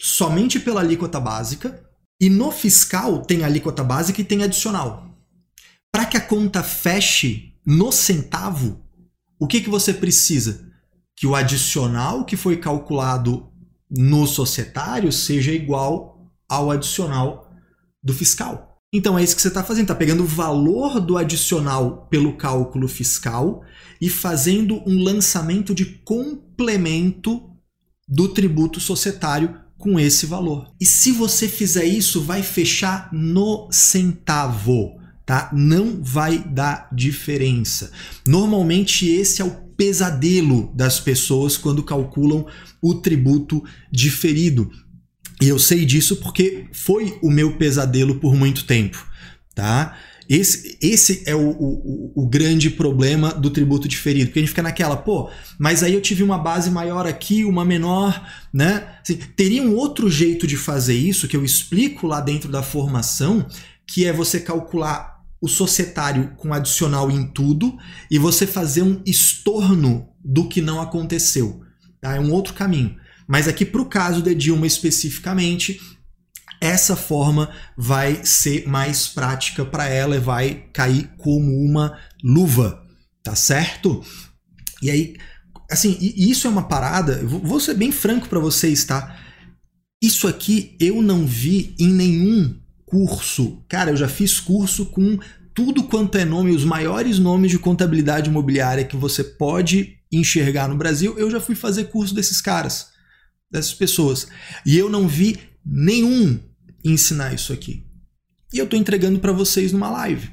somente 0.01 0.59
pela 0.59 0.81
alíquota 0.81 1.19
básica, 1.19 1.83
e 2.19 2.29
no 2.29 2.51
fiscal 2.51 3.21
tem 3.21 3.43
alíquota 3.43 3.83
básica 3.83 4.19
e 4.19 4.23
tem 4.23 4.43
adicional. 4.43 5.15
Para 5.91 6.05
que 6.05 6.17
a 6.17 6.21
conta 6.21 6.63
feche 6.63 7.53
no 7.63 7.91
centavo, 7.91 8.83
o 9.39 9.45
que, 9.45 9.61
que 9.61 9.69
você 9.69 9.93
precisa? 9.93 10.67
Que 11.15 11.27
o 11.27 11.35
adicional 11.35 12.25
que 12.25 12.35
foi 12.35 12.57
calculado 12.57 13.51
no 13.89 14.25
societário 14.25 15.11
seja 15.11 15.51
igual 15.51 16.27
ao 16.49 16.71
adicional 16.71 17.51
do 18.03 18.13
fiscal. 18.13 18.66
Então 18.93 19.19
é 19.19 19.23
isso 19.23 19.35
que 19.35 19.41
você 19.41 19.49
está 19.49 19.63
fazendo, 19.63 19.83
está 19.83 19.95
pegando 19.95 20.23
o 20.23 20.27
valor 20.27 21.01
do 21.01 21.17
adicional 21.17 22.07
pelo 22.09 22.37
cálculo 22.37 22.87
fiscal 22.87 23.61
e 23.99 24.09
fazendo 24.09 24.81
um 24.85 25.03
lançamento 25.03 25.75
de 25.75 25.85
complemento 25.85 27.49
do 28.07 28.29
tributo 28.29 28.79
societário 28.79 29.59
com 29.77 29.99
esse 29.99 30.25
valor. 30.25 30.71
E 30.79 30.85
se 30.85 31.11
você 31.11 31.47
fizer 31.47 31.85
isso, 31.85 32.21
vai 32.21 32.41
fechar 32.41 33.09
no 33.11 33.67
centavo, 33.69 34.97
tá? 35.25 35.51
Não 35.53 36.01
vai 36.01 36.39
dar 36.39 36.89
diferença. 36.93 37.91
Normalmente 38.25 39.07
esse 39.07 39.41
é 39.41 39.45
o 39.45 39.67
pesadelo 39.77 40.71
das 40.73 40.99
pessoas 40.99 41.57
quando 41.57 41.83
calculam 41.83 42.47
o 42.81 42.95
tributo 42.95 43.63
diferido. 43.91 44.71
E 45.41 45.47
eu 45.47 45.59
sei 45.59 45.85
disso 45.85 46.17
porque 46.17 46.65
foi 46.71 47.17
o 47.21 47.29
meu 47.29 47.57
pesadelo 47.57 48.15
por 48.15 48.35
muito 48.35 48.65
tempo, 48.65 49.05
tá? 49.53 49.95
Esse, 50.29 50.77
esse 50.81 51.23
é 51.25 51.33
o, 51.33 51.49
o, 51.51 52.11
o, 52.13 52.27
grande 52.27 52.69
problema 52.69 53.33
do 53.33 53.49
tributo 53.49 53.87
diferido, 53.87 54.25
porque 54.25 54.39
a 54.39 54.41
gente 54.41 54.49
fica 54.49 54.61
naquela, 54.61 54.97
pô, 54.97 55.29
mas 55.57 55.83
aí 55.83 55.93
eu 55.93 56.01
tive 56.01 56.21
uma 56.21 56.37
base 56.37 56.69
maior 56.69 57.07
aqui, 57.07 57.45
uma 57.45 57.63
menor, 57.63 58.27
né? 58.51 58.97
Assim, 59.01 59.15
teria 59.37 59.63
um 59.63 59.73
outro 59.73 60.09
jeito 60.09 60.45
de 60.45 60.57
fazer 60.57 60.95
isso 60.95 61.29
que 61.29 61.37
eu 61.37 61.45
explico 61.45 62.07
lá 62.07 62.19
dentro 62.19 62.51
da 62.51 62.61
formação, 62.61 63.45
que 63.85 64.05
é 64.05 64.11
você 64.11 64.41
calcular 64.41 65.17
o 65.39 65.47
societário 65.47 66.33
com 66.35 66.53
adicional 66.53 67.09
em 67.09 67.25
tudo 67.27 67.77
e 68.11 68.19
você 68.19 68.45
fazer 68.45 68.81
um 68.81 69.01
estorno 69.05 70.09
do 70.23 70.49
que 70.49 70.61
não 70.61 70.81
aconteceu. 70.81 71.61
Tá? 72.01 72.15
É 72.15 72.19
um 72.19 72.33
outro 72.33 72.53
caminho. 72.53 72.97
Mas 73.27 73.47
aqui, 73.47 73.65
para 73.65 73.81
o 73.81 73.89
caso 73.89 74.21
de 74.21 74.33
Dilma 74.33 74.65
especificamente, 74.65 75.79
essa 76.61 76.95
forma 76.95 77.51
vai 77.77 78.23
ser 78.23 78.67
mais 78.67 79.07
prática 79.07 79.65
para 79.65 79.87
ela 79.87 80.15
e 80.15 80.19
vai 80.19 80.65
cair 80.73 81.11
como 81.17 81.51
uma 81.63 81.97
luva, 82.23 82.81
tá 83.23 83.35
certo? 83.35 84.03
E 84.81 84.89
aí, 84.89 85.15
assim, 85.69 85.97
isso 85.99 86.47
é 86.47 86.49
uma 86.49 86.67
parada, 86.67 87.21
vou 87.23 87.59
ser 87.59 87.73
bem 87.73 87.91
franco 87.91 88.29
para 88.29 88.39
vocês, 88.39 88.85
tá? 88.85 89.19
Isso 90.01 90.27
aqui 90.27 90.75
eu 90.79 91.01
não 91.01 91.25
vi 91.25 91.75
em 91.79 91.87
nenhum 91.87 92.59
curso. 92.85 93.63
Cara, 93.67 93.91
eu 93.91 93.97
já 93.97 94.07
fiz 94.07 94.39
curso 94.39 94.85
com 94.87 95.19
tudo 95.53 95.83
quanto 95.83 96.17
é 96.17 96.23
nome, 96.23 96.55
os 96.55 96.63
maiores 96.63 97.17
nomes 97.17 97.49
de 97.49 97.57
contabilidade 97.57 98.29
imobiliária 98.29 98.83
que 98.83 98.95
você 98.95 99.23
pode 99.23 99.97
enxergar 100.11 100.67
no 100.67 100.77
Brasil, 100.77 101.17
eu 101.17 101.29
já 101.29 101.39
fui 101.41 101.55
fazer 101.55 101.85
curso 101.85 102.13
desses 102.13 102.39
caras, 102.39 102.89
dessas 103.49 103.73
pessoas. 103.73 104.27
E 104.65 104.77
eu 104.77 104.89
não 104.89 105.07
vi 105.07 105.39
nenhum 105.65 106.39
ensinar 106.83 107.33
isso 107.33 107.51
aqui. 107.51 107.83
E 108.53 108.57
eu 108.57 108.65
estou 108.65 108.79
entregando 108.79 109.19
para 109.19 109.31
vocês 109.31 109.71
numa 109.71 109.89
live. 109.89 110.31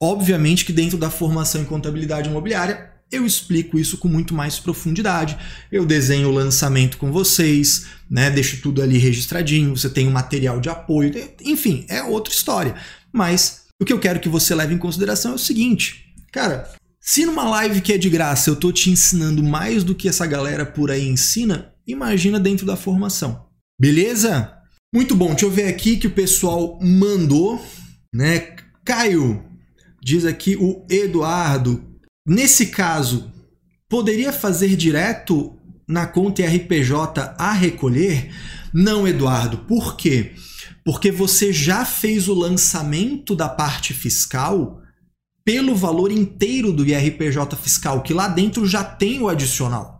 Obviamente 0.00 0.64
que 0.64 0.72
dentro 0.72 0.98
da 0.98 1.10
formação 1.10 1.62
em 1.62 1.66
contabilidade 1.66 2.28
imobiliária, 2.28 2.92
eu 3.10 3.24
explico 3.24 3.78
isso 3.78 3.98
com 3.98 4.08
muito 4.08 4.34
mais 4.34 4.58
profundidade. 4.58 5.38
Eu 5.70 5.86
desenho 5.86 6.28
o 6.28 6.32
lançamento 6.32 6.98
com 6.98 7.12
vocês, 7.12 7.86
né? 8.10 8.30
Deixo 8.30 8.60
tudo 8.60 8.82
ali 8.82 8.98
registradinho, 8.98 9.76
você 9.76 9.88
tem 9.88 10.08
um 10.08 10.12
material 10.12 10.60
de 10.60 10.68
apoio, 10.68 11.12
enfim, 11.40 11.86
é 11.88 12.02
outra 12.02 12.32
história. 12.32 12.74
Mas 13.12 13.66
o 13.80 13.84
que 13.84 13.92
eu 13.92 14.00
quero 14.00 14.20
que 14.20 14.28
você 14.28 14.54
leve 14.54 14.74
em 14.74 14.78
consideração 14.78 15.32
é 15.32 15.34
o 15.36 15.38
seguinte, 15.38 16.12
cara, 16.32 16.70
se 17.00 17.24
numa 17.24 17.44
live 17.44 17.80
que 17.80 17.92
é 17.92 17.98
de 17.98 18.10
graça 18.10 18.50
eu 18.50 18.56
tô 18.56 18.72
te 18.72 18.90
ensinando 18.90 19.42
mais 19.42 19.84
do 19.84 19.94
que 19.94 20.08
essa 20.08 20.26
galera 20.26 20.66
por 20.66 20.90
aí 20.90 21.06
ensina, 21.06 21.72
imagina 21.86 22.40
dentro 22.40 22.66
da 22.66 22.76
formação. 22.76 23.46
Beleza? 23.78 24.52
Muito 24.94 25.14
bom. 25.14 25.30
Deixa 25.30 25.46
eu 25.46 25.50
ver 25.50 25.68
aqui 25.68 25.96
que 25.96 26.06
o 26.06 26.14
pessoal 26.14 26.78
mandou, 26.80 27.64
né? 28.14 28.56
Caio 28.84 29.44
diz 30.06 30.24
aqui 30.24 30.56
o 30.56 30.86
Eduardo. 30.88 31.84
Nesse 32.24 32.66
caso, 32.66 33.28
poderia 33.88 34.32
fazer 34.32 34.76
direto 34.76 35.52
na 35.88 36.06
conta 36.06 36.46
RPJ 36.46 37.34
a 37.36 37.52
recolher? 37.52 38.32
Não, 38.72 39.06
Eduardo. 39.06 39.58
Por 39.58 39.96
quê? 39.96 40.32
Porque 40.84 41.10
você 41.10 41.52
já 41.52 41.84
fez 41.84 42.28
o 42.28 42.34
lançamento 42.34 43.34
da 43.34 43.48
parte 43.48 43.92
fiscal 43.92 44.80
pelo 45.44 45.74
valor 45.74 46.12
inteiro 46.12 46.72
do 46.72 46.86
IRPJ 46.86 47.56
fiscal, 47.56 48.02
que 48.02 48.14
lá 48.14 48.28
dentro 48.28 48.64
já 48.64 48.84
tem 48.84 49.20
o 49.20 49.28
adicional. 49.28 49.95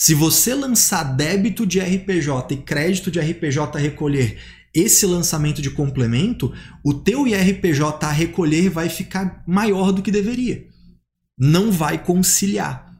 Se 0.00 0.14
você 0.14 0.54
lançar 0.54 1.04
débito 1.04 1.66
de 1.66 1.78
RPJ 1.78 2.54
e 2.54 2.62
crédito 2.62 3.10
de 3.10 3.20
RPJ 3.20 3.76
a 3.76 3.78
recolher 3.78 4.40
esse 4.72 5.04
lançamento 5.04 5.60
de 5.60 5.68
complemento, 5.68 6.54
o 6.82 6.94
teu 6.94 7.28
IRPJ 7.28 8.06
a 8.06 8.10
recolher 8.10 8.70
vai 8.70 8.88
ficar 8.88 9.44
maior 9.46 9.92
do 9.92 10.00
que 10.00 10.10
deveria. 10.10 10.66
Não 11.38 11.70
vai 11.70 12.02
conciliar. 12.02 12.90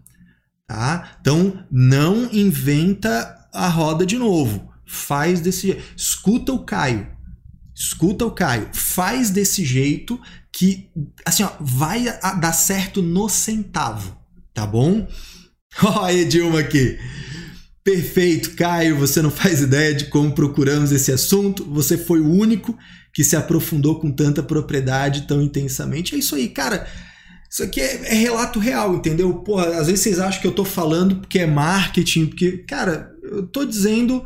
Tá? 0.67 1.17
Então, 1.23 1.65
não 1.71 2.31
inventa 2.31 3.49
a 3.51 3.67
roda 3.67 4.05
de 4.05 4.19
novo. 4.19 4.71
Faz 4.85 5.41
desse 5.41 5.69
jeito. 5.69 5.83
Escuta 5.97 6.53
o 6.53 6.67
Caio. 6.67 7.09
Escuta 7.75 8.27
o 8.27 8.31
Caio. 8.31 8.69
Faz 8.75 9.31
desse 9.31 9.65
jeito 9.65 10.21
que 10.53 10.91
assim, 11.25 11.45
ó, 11.45 11.51
vai 11.59 12.05
dar 12.39 12.53
certo 12.53 13.01
no 13.01 13.27
centavo, 13.27 14.19
tá 14.53 14.67
bom? 14.67 15.09
Olha 15.83 16.25
Dilma 16.25 16.61
aqui. 16.61 16.99
Perfeito, 17.83 18.55
Caio, 18.57 18.99
você 18.99 19.23
não 19.23 19.31
faz 19.31 19.61
ideia 19.61 19.95
de 19.95 20.07
como 20.07 20.35
procuramos 20.35 20.93
esse 20.93 21.11
assunto. 21.11 21.65
Você 21.65 21.97
foi 21.97 22.21
o 22.21 22.31
único 22.31 22.77
que 23.13 23.25
se 23.25 23.37
aprofundou 23.37 23.99
com 23.99 24.11
tanta 24.11 24.43
propriedade 24.43 25.27
tão 25.27 25.43
intensamente. 25.43 26.15
É 26.15 26.19
isso 26.19 26.35
aí, 26.35 26.49
cara. 26.49 26.87
Isso 27.51 27.63
aqui 27.63 27.81
é, 27.81 28.13
é 28.13 28.15
relato 28.15 28.61
real, 28.61 28.95
entendeu? 28.95 29.35
Porra, 29.35 29.79
às 29.79 29.87
vezes 29.87 30.03
vocês 30.03 30.21
acham 30.21 30.41
que 30.41 30.47
eu 30.47 30.53
tô 30.53 30.65
falando 30.65 31.17
porque 31.17 31.41
é 31.41 31.47
marketing, 31.47 32.27
porque, 32.27 32.59
cara, 32.59 33.11
eu 33.25 33.47
tô 33.47 33.65
dizendo. 33.65 34.25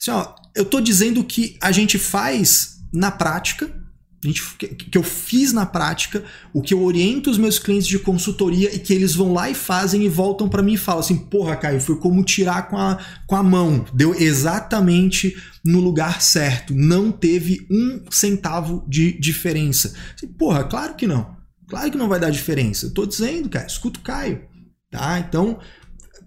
Assim, 0.00 0.10
ó, 0.10 0.34
eu 0.54 0.64
tô 0.64 0.80
dizendo 0.80 1.24
que 1.24 1.56
a 1.62 1.72
gente 1.72 1.98
faz 1.98 2.78
na 2.92 3.10
prática 3.10 3.72
que 4.22 4.96
eu 4.96 5.02
fiz 5.02 5.52
na 5.52 5.66
prática, 5.66 6.22
o 6.52 6.62
que 6.62 6.72
eu 6.72 6.84
oriento 6.84 7.28
os 7.28 7.38
meus 7.38 7.58
clientes 7.58 7.88
de 7.88 7.98
consultoria 7.98 8.72
e 8.72 8.78
que 8.78 8.92
eles 8.92 9.16
vão 9.16 9.32
lá 9.32 9.50
e 9.50 9.54
fazem 9.54 10.04
e 10.04 10.08
voltam 10.08 10.48
para 10.48 10.62
mim 10.62 10.74
e 10.74 10.78
falam 10.78 11.00
assim: 11.00 11.16
porra, 11.16 11.56
Caio, 11.56 11.80
foi 11.80 11.96
como 11.96 12.22
tirar 12.22 12.68
com 12.68 12.78
a, 12.78 13.04
com 13.26 13.34
a 13.34 13.42
mão, 13.42 13.84
deu 13.92 14.14
exatamente 14.14 15.36
no 15.64 15.80
lugar 15.80 16.22
certo, 16.22 16.72
não 16.72 17.10
teve 17.10 17.66
um 17.68 18.04
centavo 18.10 18.84
de 18.88 19.18
diferença. 19.18 19.92
Assim, 20.14 20.28
porra, 20.28 20.62
claro 20.64 20.94
que 20.94 21.06
não, 21.06 21.36
claro 21.66 21.90
que 21.90 21.98
não 21.98 22.08
vai 22.08 22.20
dar 22.20 22.30
diferença. 22.30 22.86
Eu 22.86 22.94
tô 22.94 23.04
dizendo, 23.04 23.48
cara, 23.48 23.66
escuta 23.66 23.98
o 23.98 24.02
Caio, 24.02 24.42
tá? 24.88 25.18
Então, 25.18 25.58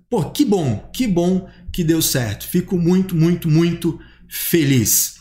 pô, 0.10 0.32
que 0.32 0.44
bom, 0.44 0.90
que 0.94 1.08
bom 1.08 1.48
que 1.72 1.82
deu 1.82 2.02
certo. 2.02 2.46
Fico 2.46 2.78
muito, 2.78 3.16
muito, 3.16 3.50
muito 3.50 3.98
feliz, 4.28 5.16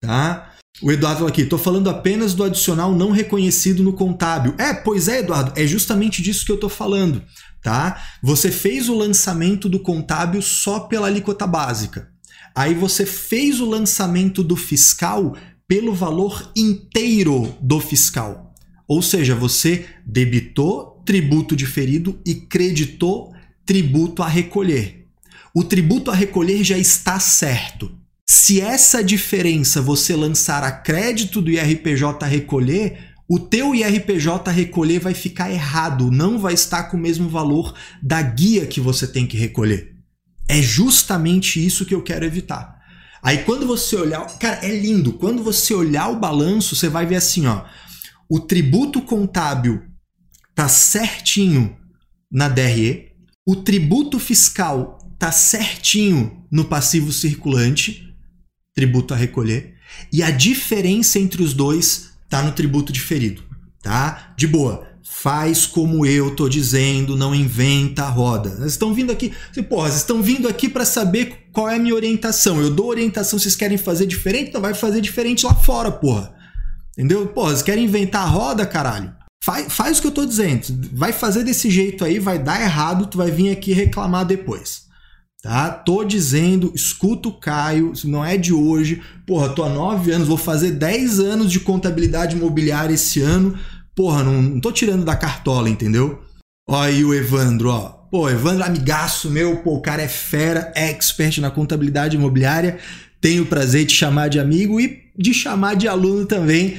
tá? 0.00 0.45
O 0.82 0.92
Eduardo 0.92 1.26
aqui, 1.26 1.42
estou 1.42 1.58
falando 1.58 1.88
apenas 1.88 2.34
do 2.34 2.44
adicional 2.44 2.94
não 2.94 3.10
reconhecido 3.10 3.82
no 3.82 3.94
contábil. 3.94 4.54
É, 4.58 4.74
pois 4.74 5.08
é, 5.08 5.20
Eduardo, 5.20 5.52
é 5.56 5.66
justamente 5.66 6.20
disso 6.20 6.44
que 6.44 6.52
eu 6.52 6.56
estou 6.56 6.68
falando, 6.68 7.22
tá? 7.62 8.02
Você 8.22 8.50
fez 8.50 8.88
o 8.88 8.94
lançamento 8.94 9.70
do 9.70 9.80
contábil 9.80 10.42
só 10.42 10.80
pela 10.80 11.06
alíquota 11.06 11.46
básica. 11.46 12.10
Aí 12.54 12.74
você 12.74 13.06
fez 13.06 13.60
o 13.60 13.66
lançamento 13.66 14.42
do 14.42 14.54
fiscal 14.54 15.34
pelo 15.66 15.94
valor 15.94 16.52
inteiro 16.54 17.54
do 17.60 17.80
fiscal. 17.80 18.54
Ou 18.86 19.00
seja, 19.02 19.34
você 19.34 19.86
debitou 20.04 21.02
tributo 21.04 21.56
diferido 21.56 22.20
e 22.24 22.34
creditou 22.34 23.32
tributo 23.64 24.22
a 24.22 24.28
recolher. 24.28 25.06
O 25.54 25.64
tributo 25.64 26.10
a 26.10 26.14
recolher 26.14 26.62
já 26.62 26.76
está 26.76 27.18
certo. 27.18 27.90
Se 28.28 28.60
essa 28.60 29.04
diferença 29.04 29.80
você 29.80 30.16
lançar 30.16 30.64
a 30.64 30.72
crédito 30.72 31.40
do 31.40 31.50
IRPJ 31.50 32.26
recolher, 32.26 33.14
o 33.28 33.38
teu 33.38 33.72
IRPJ 33.72 34.50
recolher 34.50 34.98
vai 34.98 35.14
ficar 35.14 35.50
errado, 35.50 36.10
não 36.10 36.38
vai 36.38 36.54
estar 36.54 36.84
com 36.84 36.96
o 36.96 37.00
mesmo 37.00 37.28
valor 37.28 37.72
da 38.02 38.20
guia 38.20 38.66
que 38.66 38.80
você 38.80 39.06
tem 39.06 39.26
que 39.28 39.36
recolher. 39.36 39.94
É 40.48 40.60
justamente 40.60 41.64
isso 41.64 41.86
que 41.86 41.94
eu 41.94 42.02
quero 42.02 42.24
evitar. 42.24 42.76
Aí 43.22 43.38
quando 43.38 43.66
você 43.66 43.94
olhar, 43.94 44.24
cara, 44.38 44.64
é 44.64 44.76
lindo. 44.76 45.12
Quando 45.12 45.42
você 45.42 45.72
olhar 45.72 46.08
o 46.08 46.18
balanço, 46.18 46.74
você 46.74 46.88
vai 46.88 47.06
ver 47.06 47.16
assim, 47.16 47.46
ó, 47.46 47.64
o 48.28 48.40
tributo 48.40 49.02
contábil 49.02 49.82
tá 50.54 50.68
certinho 50.68 51.76
na 52.30 52.48
DRE, 52.48 53.12
o 53.46 53.54
tributo 53.54 54.18
fiscal 54.18 54.98
tá 55.16 55.30
certinho 55.30 56.44
no 56.50 56.64
passivo 56.64 57.12
circulante 57.12 58.05
tributo 58.76 59.14
a 59.14 59.16
recolher, 59.16 59.74
e 60.12 60.22
a 60.22 60.30
diferença 60.30 61.18
entre 61.18 61.42
os 61.42 61.54
dois 61.54 62.10
tá 62.28 62.42
no 62.42 62.52
tributo 62.52 62.92
diferido, 62.92 63.42
tá? 63.82 64.34
De 64.36 64.46
boa. 64.46 64.86
Faz 65.02 65.64
como 65.64 66.04
eu 66.04 66.36
tô 66.36 66.48
dizendo, 66.48 67.16
não 67.16 67.34
inventa 67.34 68.04
a 68.04 68.08
roda. 68.08 68.50
Vocês 68.50 68.72
estão 68.72 68.92
vindo 68.92 69.10
aqui, 69.10 69.32
assim, 69.50 69.62
porra, 69.62 69.88
vocês 69.88 70.00
estão 70.00 70.20
vindo 70.20 70.46
aqui 70.46 70.68
para 70.68 70.84
saber 70.84 71.48
qual 71.52 71.68
é 71.70 71.76
a 71.76 71.78
minha 71.78 71.94
orientação. 71.94 72.60
Eu 72.60 72.70
dou 72.70 72.88
orientação, 72.88 73.38
vocês 73.38 73.56
querem 73.56 73.78
fazer 73.78 74.06
diferente, 74.06 74.50
então 74.50 74.60
vai 74.60 74.74
fazer 74.74 75.00
diferente 75.00 75.46
lá 75.46 75.54
fora, 75.54 75.90
porra. 75.90 76.34
Entendeu? 76.92 77.26
Porra, 77.28 77.50
vocês 77.50 77.62
querem 77.62 77.84
inventar 77.84 78.22
a 78.22 78.28
roda, 78.28 78.66
caralho? 78.66 79.14
Faz, 79.42 79.72
faz 79.72 79.98
o 79.98 80.02
que 80.02 80.08
eu 80.08 80.12
tô 80.12 80.26
dizendo. 80.26 80.66
Vai 80.92 81.12
fazer 81.12 81.44
desse 81.44 81.70
jeito 81.70 82.04
aí, 82.04 82.18
vai 82.18 82.38
dar 82.38 82.60
errado, 82.60 83.06
tu 83.06 83.16
vai 83.16 83.30
vir 83.30 83.50
aqui 83.50 83.72
reclamar 83.72 84.26
depois. 84.26 84.85
Tá? 85.46 85.70
Tô 85.70 86.02
dizendo, 86.02 86.72
escuta 86.74 87.28
o 87.28 87.32
Caio, 87.32 87.92
não 88.04 88.24
é 88.24 88.36
de 88.36 88.52
hoje. 88.52 89.00
Porra, 89.24 89.50
tô 89.50 89.62
há 89.62 89.68
nove 89.68 90.10
anos, 90.10 90.26
vou 90.26 90.36
fazer 90.36 90.72
dez 90.72 91.20
anos 91.20 91.52
de 91.52 91.60
contabilidade 91.60 92.36
imobiliária 92.36 92.92
esse 92.92 93.22
ano. 93.22 93.56
Porra, 93.94 94.24
não, 94.24 94.42
não 94.42 94.60
tô 94.60 94.72
tirando 94.72 95.04
da 95.04 95.14
cartola, 95.14 95.70
entendeu? 95.70 96.20
Ó 96.68 96.82
aí 96.82 97.04
o 97.04 97.14
Evandro, 97.14 97.70
ó. 97.70 97.90
Pô, 98.10 98.28
Evandro, 98.28 98.64
amigaço 98.64 99.30
meu, 99.30 99.58
pô, 99.58 99.76
o 99.76 99.80
cara 99.80 100.02
é 100.02 100.08
fera, 100.08 100.72
expert 100.74 101.38
na 101.38 101.48
contabilidade 101.48 102.16
imobiliária. 102.16 102.78
Tenho 103.20 103.44
o 103.44 103.46
prazer 103.46 103.84
de 103.84 103.94
chamar 103.94 104.26
de 104.26 104.40
amigo 104.40 104.80
e 104.80 104.98
de 105.16 105.32
chamar 105.32 105.76
de 105.76 105.86
aluno 105.86 106.26
também. 106.26 106.76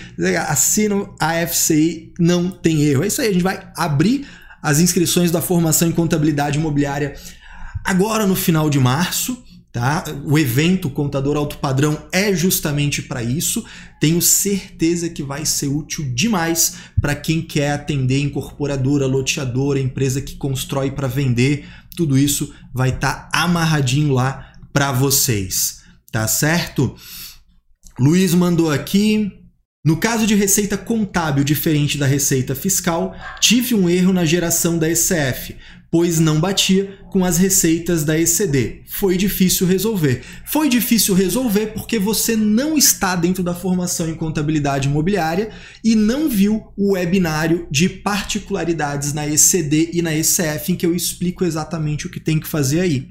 Assino 0.50 1.16
a 1.22 1.36
FCI, 1.48 2.14
não 2.20 2.52
tem 2.52 2.82
erro. 2.84 3.06
É 3.06 3.08
isso 3.08 3.22
aí, 3.22 3.30
a 3.30 3.32
gente 3.32 3.44
vai 3.44 3.66
abrir 3.78 4.28
as 4.62 4.82
inscrições 4.82 5.32
da 5.32 5.42
formação 5.42 5.88
em 5.88 5.94
contabilidade 5.94 6.58
imobiliária 6.58 7.16
agora 7.88 8.28
no 8.28 8.36
final 8.36 8.69
de 8.69 8.80
março. 8.80 9.41
Tá? 9.71 10.06
O 10.26 10.39
evento 10.39 10.89
Contador 10.89 11.38
Alto 11.38 11.60
Padrão 11.60 12.08
é 12.12 12.34
justamente 12.34 13.02
para 13.04 13.21
isso. 13.21 13.63
Tenho 14.02 14.21
certeza 14.21 15.08
que 15.08 15.21
vai 15.21 15.45
ser 15.45 15.67
útil 15.67 16.04
demais 16.15 16.76
para 17.00 17.13
quem 17.13 17.41
quer 17.41 17.71
atender 17.73 18.19
incorporadora, 18.19 19.06
loteadora, 19.06 19.80
empresa 19.80 20.19
que 20.19 20.36
constrói 20.36 20.89
para 20.89 21.08
vender. 21.08 21.67
Tudo 21.95 22.17
isso 22.17 22.52
vai 22.73 22.89
estar 22.89 23.30
tá 23.30 23.43
amarradinho 23.43 24.13
lá 24.13 24.52
para 24.73 24.91
vocês, 24.91 25.82
tá 26.12 26.28
certo? 26.28 26.95
Luiz 28.00 28.34
mandou 28.34 28.71
aqui. 28.71 29.32
No 29.86 29.97
caso 29.97 30.26
de 30.28 30.36
receita 30.36 30.78
contábil 30.78 31.43
diferente 31.43 31.97
da 31.97 32.06
receita 32.06 32.54
fiscal, 32.54 33.15
tive 33.39 33.73
um 33.73 33.89
erro 33.89 34.12
na 34.12 34.26
geração 34.26 34.78
da 34.78 34.89
ECF 34.89 35.56
pois 35.98 36.20
não 36.20 36.40
batia 36.40 37.00
com 37.10 37.26
as 37.26 37.40
receitas 37.40 38.04
da 38.04 38.16
ECD. 38.16 38.84
Foi 38.86 39.18
difícil 39.18 39.66
resolver. 39.66 40.22
Foi 40.46 40.70
difícil 40.70 41.16
resolver 41.16 41.74
porque 41.74 41.98
você 41.98 42.36
não 42.36 42.78
está 42.78 43.16
dentro 43.16 43.44
da 43.44 43.56
formação 43.56 44.08
em 44.08 44.14
contabilidade 44.14 44.88
imobiliária 44.88 45.50
e 45.84 45.96
não 45.96 46.30
viu 46.30 46.68
o 46.78 46.94
webinário 46.94 47.66
de 47.72 47.90
particularidades 47.90 49.12
na 49.12 49.28
ECD 49.28 49.90
e 49.92 50.04
na 50.04 50.16
ECF 50.16 50.72
em 50.72 50.76
que 50.76 50.86
eu 50.86 50.94
explico 50.94 51.44
exatamente 51.44 52.06
o 52.06 52.12
que 52.12 52.20
tem 52.20 52.40
que 52.40 52.48
fazer 52.48 52.82
aí. 52.82 53.10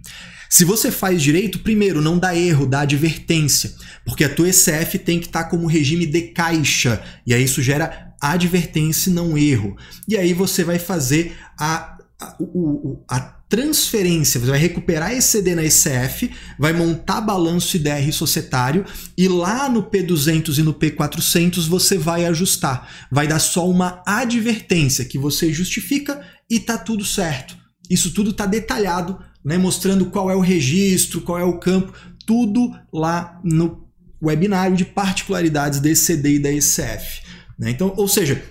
Se 0.49 0.65
você 0.65 0.93
faz 0.93 1.21
direito, 1.21 1.59
primeiro, 1.59 2.01
não 2.01 2.21
dá 2.21 2.37
erro, 2.37 2.67
dá 2.67 2.83
advertência, 2.83 3.73
porque 4.05 4.23
a 4.23 4.33
tua 4.33 4.49
ECF 4.49 4.97
tem 5.01 5.19
que 5.19 5.27
estar 5.27 5.43
tá 5.43 5.51
como 5.51 5.67
regime 5.67 6.07
de 6.07 6.23
caixa, 6.29 7.03
e 7.27 7.35
aí 7.35 7.43
isso 7.43 7.61
gera 7.61 8.15
advertência, 8.21 9.13
não 9.13 9.37
erro. 9.37 9.77
E 10.09 10.17
aí 10.17 10.33
você 10.33 10.63
vai 10.63 10.79
fazer 10.79 11.37
a, 11.59 11.96
a, 12.21 12.37
o, 12.41 13.05
a 13.09 13.21
transferência, 13.49 14.41
você 14.41 14.51
vai 14.51 14.59
recuperar 14.59 15.13
esse 15.13 15.29
CD 15.29 15.55
na 15.55 15.65
ICF, 15.65 16.31
vai 16.59 16.73
montar 16.73 17.21
balanço 17.21 17.77
IDR 17.77 18.11
societário 18.13 18.85
e 19.17 19.29
lá 19.29 19.69
no 19.69 19.85
P200 19.85 20.59
e 20.59 20.63
no 20.63 20.75
P400 20.75 21.69
você 21.69 21.97
vai 21.97 22.25
ajustar. 22.27 22.91
Vai 23.11 23.29
dar 23.29 23.39
só 23.39 23.69
uma 23.69 24.03
advertência 24.07 25.05
que 25.05 25.19
você 25.19 25.53
justifica 25.53 26.25
e 26.51 26.59
tá 26.59 26.77
tudo 26.77 27.05
certo. 27.05 27.57
Isso 27.89 28.13
tudo 28.13 28.33
tá 28.33 28.47
detalhado, 28.47 29.19
né, 29.45 29.57
mostrando 29.57 30.07
qual 30.07 30.29
é 30.31 30.35
o 30.35 30.41
registro, 30.41 31.21
qual 31.21 31.39
é 31.39 31.45
o 31.45 31.61
campo, 31.61 31.93
tudo 32.27 32.73
lá 32.93 33.41
no 33.45 33.87
webinário 34.21 34.77
de 34.77 34.85
particularidades 34.85 35.79
desse 35.79 36.07
CD 36.07 36.35
e 36.35 36.39
da 36.41 36.51
ICF. 36.51 37.23
Né? 37.57 37.71
Então, 37.71 37.95
ou 37.97 38.09
seja, 38.09 38.43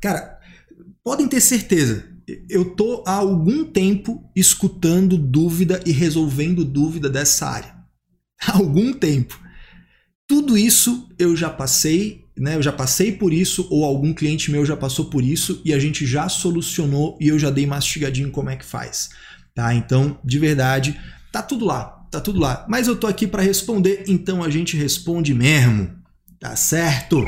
cara, 0.00 0.38
podem 1.04 1.28
ter 1.28 1.40
certeza, 1.40 2.11
eu 2.48 2.74
tô 2.74 3.02
há 3.06 3.12
algum 3.12 3.64
tempo 3.64 4.22
escutando 4.34 5.16
dúvida 5.16 5.80
e 5.84 5.92
resolvendo 5.92 6.64
dúvida 6.64 7.08
dessa 7.08 7.46
área. 7.46 7.74
Há 8.44 8.56
algum 8.56 8.92
tempo. 8.92 9.40
Tudo 10.26 10.56
isso 10.56 11.08
eu 11.18 11.36
já 11.36 11.50
passei, 11.50 12.24
né? 12.36 12.56
Eu 12.56 12.62
já 12.62 12.72
passei 12.72 13.12
por 13.12 13.32
isso, 13.32 13.66
ou 13.70 13.84
algum 13.84 14.12
cliente 14.14 14.50
meu 14.50 14.64
já 14.64 14.76
passou 14.76 15.06
por 15.06 15.22
isso, 15.22 15.60
e 15.64 15.72
a 15.72 15.78
gente 15.78 16.06
já 16.06 16.28
solucionou 16.28 17.18
e 17.20 17.28
eu 17.28 17.38
já 17.38 17.50
dei 17.50 17.66
mastigadinho 17.66 18.30
como 18.30 18.50
é 18.50 18.56
que 18.56 18.64
faz. 18.64 19.10
Tá? 19.54 19.74
Então, 19.74 20.18
de 20.24 20.38
verdade, 20.38 20.98
tá 21.30 21.42
tudo 21.42 21.64
lá, 21.64 21.84
tá 22.10 22.20
tudo 22.20 22.40
lá. 22.40 22.64
Mas 22.68 22.88
eu 22.88 22.96
tô 22.96 23.06
aqui 23.06 23.26
para 23.26 23.42
responder, 23.42 24.04
então 24.08 24.42
a 24.42 24.48
gente 24.48 24.76
responde 24.76 25.34
mesmo. 25.34 25.90
Tá 26.40 26.56
certo? 26.56 27.24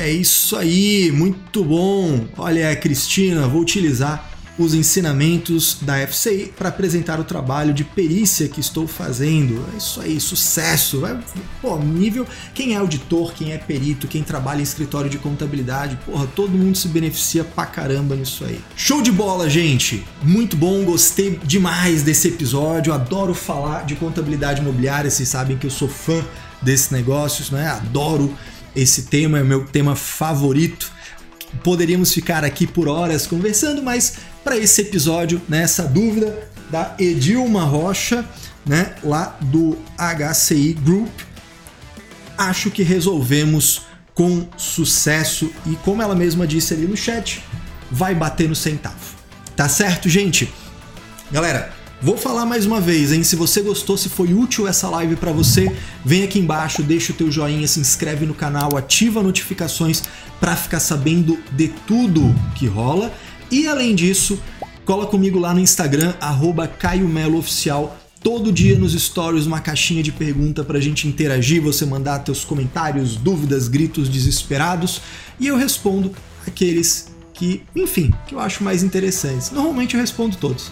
É 0.00 0.10
isso 0.10 0.56
aí, 0.56 1.12
muito 1.12 1.62
bom. 1.62 2.26
Olha, 2.38 2.74
Cristina, 2.74 3.46
vou 3.46 3.60
utilizar 3.60 4.30
os 4.58 4.72
ensinamentos 4.72 5.76
da 5.82 6.06
FCI 6.06 6.54
para 6.56 6.70
apresentar 6.70 7.20
o 7.20 7.24
trabalho 7.24 7.74
de 7.74 7.84
perícia 7.84 8.48
que 8.48 8.60
estou 8.60 8.88
fazendo. 8.88 9.62
É 9.74 9.76
isso 9.76 10.00
aí, 10.00 10.18
sucesso. 10.18 11.04
É, 11.04 11.18
pô, 11.60 11.76
nível. 11.76 12.26
Quem 12.54 12.72
é 12.72 12.76
auditor, 12.78 13.34
quem 13.34 13.52
é 13.52 13.58
perito, 13.58 14.08
quem 14.08 14.22
trabalha 14.22 14.60
em 14.60 14.62
escritório 14.62 15.10
de 15.10 15.18
contabilidade, 15.18 15.98
porra, 16.06 16.26
todo 16.34 16.56
mundo 16.56 16.78
se 16.78 16.88
beneficia 16.88 17.44
pra 17.44 17.66
caramba 17.66 18.16
nisso 18.16 18.42
aí. 18.46 18.58
Show 18.74 19.02
de 19.02 19.12
bola, 19.12 19.50
gente! 19.50 20.02
Muito 20.22 20.56
bom, 20.56 20.82
gostei 20.82 21.38
demais 21.44 22.02
desse 22.02 22.28
episódio. 22.28 22.94
Adoro 22.94 23.34
falar 23.34 23.84
de 23.84 23.96
contabilidade 23.96 24.62
imobiliária, 24.62 25.10
vocês 25.10 25.28
sabem 25.28 25.58
que 25.58 25.66
eu 25.66 25.70
sou 25.70 25.88
fã 25.88 26.24
desses 26.62 26.88
negócios, 26.88 27.50
né? 27.50 27.66
Adoro 27.68 28.34
esse 28.74 29.02
tema 29.02 29.38
é 29.38 29.42
meu 29.42 29.64
tema 29.64 29.96
favorito. 29.96 30.90
Poderíamos 31.64 32.12
ficar 32.12 32.44
aqui 32.44 32.66
por 32.66 32.88
horas 32.88 33.26
conversando, 33.26 33.82
mas 33.82 34.14
para 34.44 34.56
esse 34.56 34.80
episódio, 34.82 35.40
né, 35.48 35.66
dúvida 35.92 36.48
da 36.70 36.94
Edilma 36.98 37.64
Rocha, 37.64 38.24
né, 38.64 38.94
lá 39.02 39.36
do 39.40 39.76
HCI 39.98 40.74
Group, 40.74 41.10
acho 42.38 42.70
que 42.70 42.82
resolvemos 42.82 43.82
com 44.14 44.46
sucesso 44.56 45.50
e 45.66 45.74
como 45.76 46.02
ela 46.02 46.14
mesma 46.14 46.46
disse 46.46 46.74
ali 46.74 46.86
no 46.86 46.96
chat, 46.96 47.44
vai 47.90 48.14
bater 48.14 48.48
no 48.48 48.54
centavo. 48.54 49.16
Tá 49.56 49.68
certo, 49.68 50.08
gente? 50.08 50.52
Galera, 51.30 51.72
Vou 52.02 52.16
falar 52.16 52.46
mais 52.46 52.64
uma 52.64 52.80
vez, 52.80 53.12
hein? 53.12 53.22
Se 53.22 53.36
você 53.36 53.60
gostou, 53.60 53.94
se 53.94 54.08
foi 54.08 54.32
útil 54.32 54.66
essa 54.66 54.88
live 54.88 55.16
para 55.16 55.32
você, 55.32 55.70
vem 56.02 56.22
aqui 56.22 56.38
embaixo, 56.38 56.82
deixa 56.82 57.12
o 57.12 57.14
teu 57.14 57.30
joinha, 57.30 57.68
se 57.68 57.78
inscreve 57.78 58.24
no 58.24 58.32
canal, 58.32 58.74
ativa 58.74 59.22
notificações 59.22 60.02
para 60.40 60.56
ficar 60.56 60.80
sabendo 60.80 61.38
de 61.52 61.68
tudo 61.86 62.34
que 62.54 62.66
rola. 62.66 63.12
E 63.50 63.68
além 63.68 63.94
disso, 63.94 64.40
cola 64.86 65.06
comigo 65.06 65.38
lá 65.38 65.52
no 65.52 65.60
Instagram 65.60 66.14
@caio_melo_oficial. 66.78 67.98
Todo 68.22 68.50
dia 68.50 68.78
nos 68.78 68.94
stories 68.94 69.44
uma 69.44 69.60
caixinha 69.60 70.02
de 70.02 70.10
pergunta 70.10 70.64
pra 70.64 70.80
gente 70.80 71.06
interagir, 71.06 71.60
você 71.60 71.84
mandar 71.84 72.20
teus 72.20 72.46
comentários, 72.46 73.14
dúvidas, 73.16 73.68
gritos 73.68 74.08
desesperados 74.08 75.02
e 75.38 75.48
eu 75.48 75.56
respondo 75.56 76.12
aqueles 76.46 77.09
que, 77.40 77.62
enfim, 77.74 78.12
que 78.26 78.34
eu 78.34 78.38
acho 78.38 78.62
mais 78.62 78.82
interessantes. 78.82 79.50
Normalmente 79.50 79.94
eu 79.94 80.00
respondo 80.02 80.36
todos. 80.36 80.70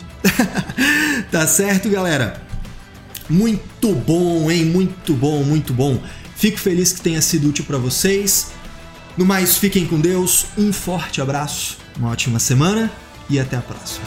tá 1.33 1.46
certo, 1.46 1.88
galera? 1.88 2.42
Muito 3.26 3.94
bom, 3.94 4.50
hein? 4.50 4.66
Muito 4.66 5.14
bom, 5.14 5.42
muito 5.42 5.72
bom. 5.72 5.98
Fico 6.37 6.59
feliz 6.59 6.92
que 6.92 7.00
tenha 7.00 7.22
sido 7.22 7.48
útil 7.48 7.64
para 7.64 7.78
vocês. 7.78 8.48
No 9.16 9.24
mais, 9.24 9.57
fiquem 9.57 9.87
com 9.87 9.98
Deus. 9.98 10.44
Um 10.59 10.70
forte 10.70 11.22
abraço, 11.22 11.78
uma 11.96 12.11
ótima 12.11 12.38
semana 12.38 12.92
e 13.31 13.40
até 13.40 13.57
a 13.57 13.62
próxima. 13.62 14.04